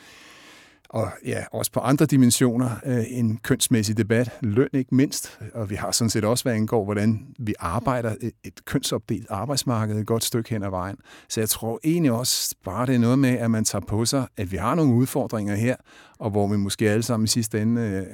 Og 0.89 1.09
ja, 1.27 1.45
også 1.53 1.73
på 1.73 1.81
andre 1.81 2.07
dimensioner, 2.07 2.71
øh, 2.87 3.05
en 3.09 3.39
kønsmæssig 3.43 3.97
debat, 3.97 4.31
løn 4.41 4.69
ikke 4.73 4.95
mindst, 4.95 5.39
og 5.55 5.71
vi 5.71 5.75
har 5.75 5.91
sådan 5.91 6.11
set 6.11 6.25
også, 6.25 6.45
hvad 6.45 6.53
angår, 6.53 6.85
hvordan 6.85 7.27
vi 7.39 7.55
arbejder 7.59 8.15
et, 8.21 8.33
et 8.45 8.65
kønsopdelt 8.65 9.27
arbejdsmarked 9.31 9.99
et 9.99 10.07
godt 10.07 10.25
stykke 10.25 10.51
hen 10.51 10.63
ad 10.63 10.71
vejen. 10.71 10.97
Så 11.29 11.41
jeg 11.41 11.49
tror 11.49 11.81
egentlig 11.85 12.13
også 12.13 12.55
bare, 12.65 12.87
det 12.87 12.95
er 12.95 12.99
noget 12.99 13.19
med, 13.19 13.31
at 13.31 13.51
man 13.51 13.65
tager 13.65 13.85
på 13.89 14.05
sig, 14.05 14.27
at 14.37 14.53
vi 14.53 14.57
har 14.57 14.75
nogle 14.75 14.95
udfordringer 14.95 15.55
her, 15.55 15.77
og 16.19 16.31
hvor 16.31 16.49
vi 16.49 16.57
måske 16.57 16.91
alle 16.91 17.03
sammen 17.03 17.25
i 17.25 17.29
sidste 17.29 17.63
ende 17.63 17.81
øh, 17.83 18.07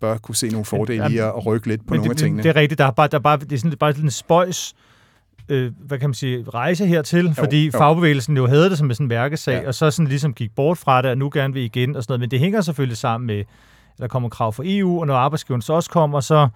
bør 0.00 0.18
kunne 0.18 0.36
se 0.36 0.48
nogle 0.48 0.64
fordele 0.64 1.12
i 1.12 1.18
at 1.18 1.46
rykke 1.46 1.66
lidt 1.66 1.86
på 1.86 1.94
nogle 1.94 2.04
det, 2.04 2.10
af 2.10 2.16
tingene. 2.16 2.42
Det 2.42 2.48
er 2.48 2.56
rigtigt, 2.56 2.78
der 2.78 2.84
er 2.84 2.90
bare, 2.90 3.08
der 3.08 3.18
er 3.18 3.22
bare, 3.22 3.36
det 3.36 3.52
er 3.52 3.56
sådan, 3.56 3.70
det 3.70 3.76
er 3.76 3.78
bare 3.78 3.98
en 3.98 4.10
spøjs, 4.10 4.74
øh, 4.76 4.97
hvad 5.78 5.98
kan 5.98 6.08
man 6.08 6.14
sige, 6.14 6.44
rejse 6.48 6.86
hertil, 6.86 7.26
jo, 7.26 7.32
fordi 7.32 7.66
jo. 7.66 7.70
fagbevægelsen 7.78 8.36
jo 8.36 8.46
havde 8.46 8.70
det 8.70 8.78
som 8.78 8.94
sådan 8.94 9.06
en 9.06 9.10
værkesag, 9.10 9.62
ja. 9.62 9.66
og 9.66 9.74
så 9.74 9.90
sådan 9.90 10.08
ligesom 10.08 10.34
gik 10.34 10.54
bort 10.54 10.78
fra 10.78 11.02
det, 11.02 11.10
og 11.10 11.18
nu 11.18 11.30
gerne 11.32 11.54
vil 11.54 11.62
igen 11.62 11.96
og 11.96 12.02
sådan 12.02 12.12
noget. 12.12 12.20
Men 12.20 12.30
det 12.30 12.40
hænger 12.40 12.60
selvfølgelig 12.60 12.96
sammen 12.96 13.26
med, 13.26 13.38
at 13.40 13.46
der 13.98 14.08
kommer 14.08 14.28
krav 14.28 14.52
fra 14.52 14.62
EU, 14.66 15.00
og 15.00 15.06
når 15.06 15.14
arbejdsgiveren 15.14 15.62
så 15.62 15.72
også 15.72 15.90
kommer, 15.90 16.20
så 16.20 16.48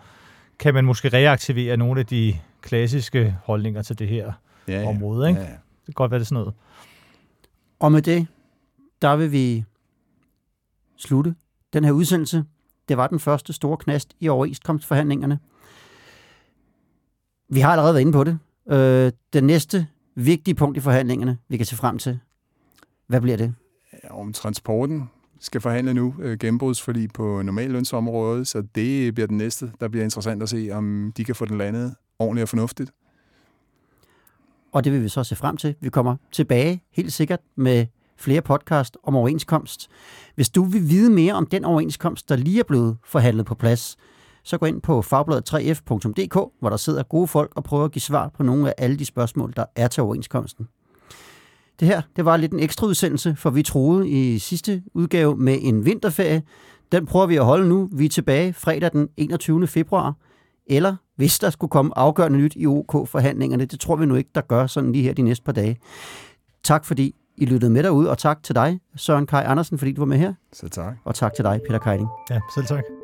kan 0.59 0.74
man 0.74 0.85
måske 0.85 1.09
reaktivere 1.09 1.76
nogle 1.76 2.00
af 2.00 2.07
de 2.07 2.35
klassiske 2.61 3.37
holdninger 3.44 3.83
til 3.83 3.98
det 3.98 4.09
her 4.09 4.33
ja, 4.68 4.81
ja. 4.81 4.88
område. 4.88 5.28
Ikke? 5.28 5.40
Ja, 5.40 5.46
ja. 5.46 5.52
Det 5.52 5.87
kan 5.87 5.94
godt 5.94 6.11
være, 6.11 6.18
det 6.18 6.26
sådan 6.26 6.40
noget. 6.40 6.55
Og 7.81 7.92
med 7.92 8.02
det, 8.02 8.26
der 9.02 9.16
vil 9.16 9.33
vi 9.33 9.64
slutte 10.96 11.35
den 11.72 11.85
her 11.85 11.92
udsendelse. 11.92 12.44
Det 12.88 12.96
var 12.96 13.07
den 13.07 13.20
første 13.20 13.52
store 13.52 13.76
knast 13.76 14.14
i 14.20 14.28
overenskomstforhandlingerne. 14.28 15.38
Vi 17.48 17.61
har 17.61 17.70
allerede 17.70 17.94
været 17.94 18.00
inde 18.00 18.12
på 18.12 18.24
det. 18.24 18.38
Øh, 18.70 19.12
den 19.33 19.44
næste 19.44 19.87
vigtige 20.14 20.55
punkt 20.55 20.77
i 20.77 20.81
forhandlingerne, 20.81 21.38
vi 21.48 21.57
kan 21.57 21.66
se 21.66 21.77
frem 21.77 21.98
til, 21.98 22.18
hvad 23.07 23.20
bliver 23.20 23.37
det? 23.37 23.55
Ja, 24.05 24.20
om 24.20 24.33
transporten 24.33 25.11
skal 25.40 25.61
forhandle 25.61 25.94
nu 25.94 26.14
øh, 26.18 26.38
gennembrudsforlig 26.38 27.12
på 27.12 27.42
normallønsområdet, 27.42 28.48
så 28.48 28.62
det 28.75 29.14
bliver 29.14 29.27
den 29.27 29.37
næste, 29.37 29.72
der 29.81 29.88
bliver 29.88 30.05
interessant 30.05 30.42
at 30.42 30.48
se, 30.48 30.68
om 30.72 31.12
de 31.16 31.25
kan 31.25 31.35
få 31.35 31.44
den 31.44 31.59
landet 31.59 31.94
ordentligt 32.18 32.42
og 32.42 32.48
fornuftigt. 32.48 32.90
Og 34.72 34.85
det 34.85 34.92
vil 34.92 35.03
vi 35.03 35.09
så 35.09 35.25
se 35.25 35.37
frem 35.37 35.57
til. 35.57 35.75
Vi 35.81 35.90
kommer 35.90 36.16
tilbage 36.33 36.83
helt 36.92 37.12
sikkert 37.12 37.40
med 37.57 37.87
flere 38.16 38.42
podcast 38.42 38.98
om 39.03 39.16
overenskomst. 39.16 39.90
Hvis 40.35 40.51
du 40.51 40.64
vil 40.64 40.88
vide 40.88 41.11
mere 41.11 41.35
om 41.35 41.46
den 41.46 41.64
overenskomst, 41.64 42.29
der 42.29 42.37
lige 42.37 42.59
er 42.59 42.64
blevet 42.64 42.96
forhandlet 43.05 43.46
på 43.46 43.55
plads, 43.55 43.96
så 44.44 44.59
gå 44.59 44.66
ind 44.66 44.81
på 44.81 45.00
fagbladet3f.dk, 45.00 46.35
hvor 46.61 46.70
der 46.70 46.76
sidder 46.76 47.02
gode 47.02 47.26
folk 47.26 47.52
og 47.57 47.64
prøver 47.64 47.85
at 47.85 47.92
give 47.92 48.02
svar 48.02 48.28
på 48.28 48.42
nogle 48.42 48.68
af 48.68 48.74
alle 48.78 48.96
de 48.96 49.05
spørgsmål, 49.05 49.52
der 49.57 49.64
er 49.76 49.88
til 49.88 50.02
overenskomsten. 50.02 50.68
Det 51.81 51.88
her, 51.88 52.02
det 52.16 52.24
var 52.24 52.37
lidt 52.37 52.52
en 52.52 52.61
ekstra 52.61 52.87
udsendelse, 52.87 53.37
for 53.37 53.50
vi 53.50 53.62
troede 53.62 54.09
i 54.09 54.38
sidste 54.38 54.83
udgave 54.94 55.37
med 55.37 55.59
en 55.61 55.85
vinterferie. 55.85 56.42
Den 56.92 57.07
prøver 57.07 57.26
vi 57.26 57.37
at 57.37 57.44
holde 57.44 57.68
nu. 57.68 57.88
Vi 57.92 58.05
er 58.05 58.09
tilbage 58.09 58.52
fredag 58.52 58.92
den 58.92 59.09
21. 59.16 59.66
februar. 59.66 60.14
Eller 60.66 60.96
hvis 61.16 61.38
der 61.38 61.50
skulle 61.50 61.70
komme 61.70 61.98
afgørende 61.98 62.38
nyt 62.38 62.52
i 62.57 62.66
OK-forhandlingerne, 62.66 63.64
det 63.64 63.81
tror 63.81 63.96
vi 63.96 64.07
nu 64.07 64.14
ikke, 64.14 64.31
der 64.35 64.40
gør 64.40 64.66
sådan 64.66 64.92
lige 64.92 65.05
her 65.05 65.14
de 65.14 65.22
næste 65.22 65.44
par 65.44 65.52
dage. 65.52 65.76
Tak 66.62 66.85
fordi 66.85 67.14
I 67.37 67.44
lyttede 67.44 67.72
med 67.72 67.83
derude, 67.83 68.11
og 68.11 68.18
tak 68.18 68.42
til 68.42 68.55
dig, 68.55 68.81
Søren 68.96 69.26
Kai 69.26 69.44
Andersen, 69.44 69.78
fordi 69.78 69.92
du 69.92 70.00
var 70.00 70.07
med 70.07 70.18
her. 70.18 70.35
Selv 70.52 70.70
tak. 70.70 70.94
Og 71.05 71.14
tak 71.14 71.35
til 71.35 71.44
dig, 71.44 71.61
Peter 71.68 71.78
Keiding. 71.78 72.09
Ja, 72.31 72.40
selv 72.55 72.66
tak. 72.66 73.01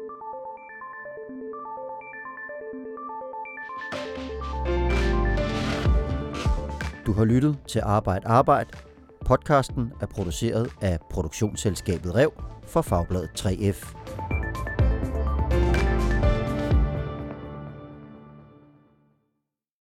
Du 7.08 7.12
har 7.12 7.24
lyttet 7.24 7.58
til 7.68 7.80
Arbejde 7.84 8.26
Arbejde. 8.26 8.70
Podcasten 9.26 9.92
er 10.00 10.06
produceret 10.06 10.70
af 10.80 10.98
produktionsselskabet 11.10 12.14
Rev 12.14 12.32
for 12.66 12.82
Fagbladet 12.82 13.30
3F. 13.38 13.97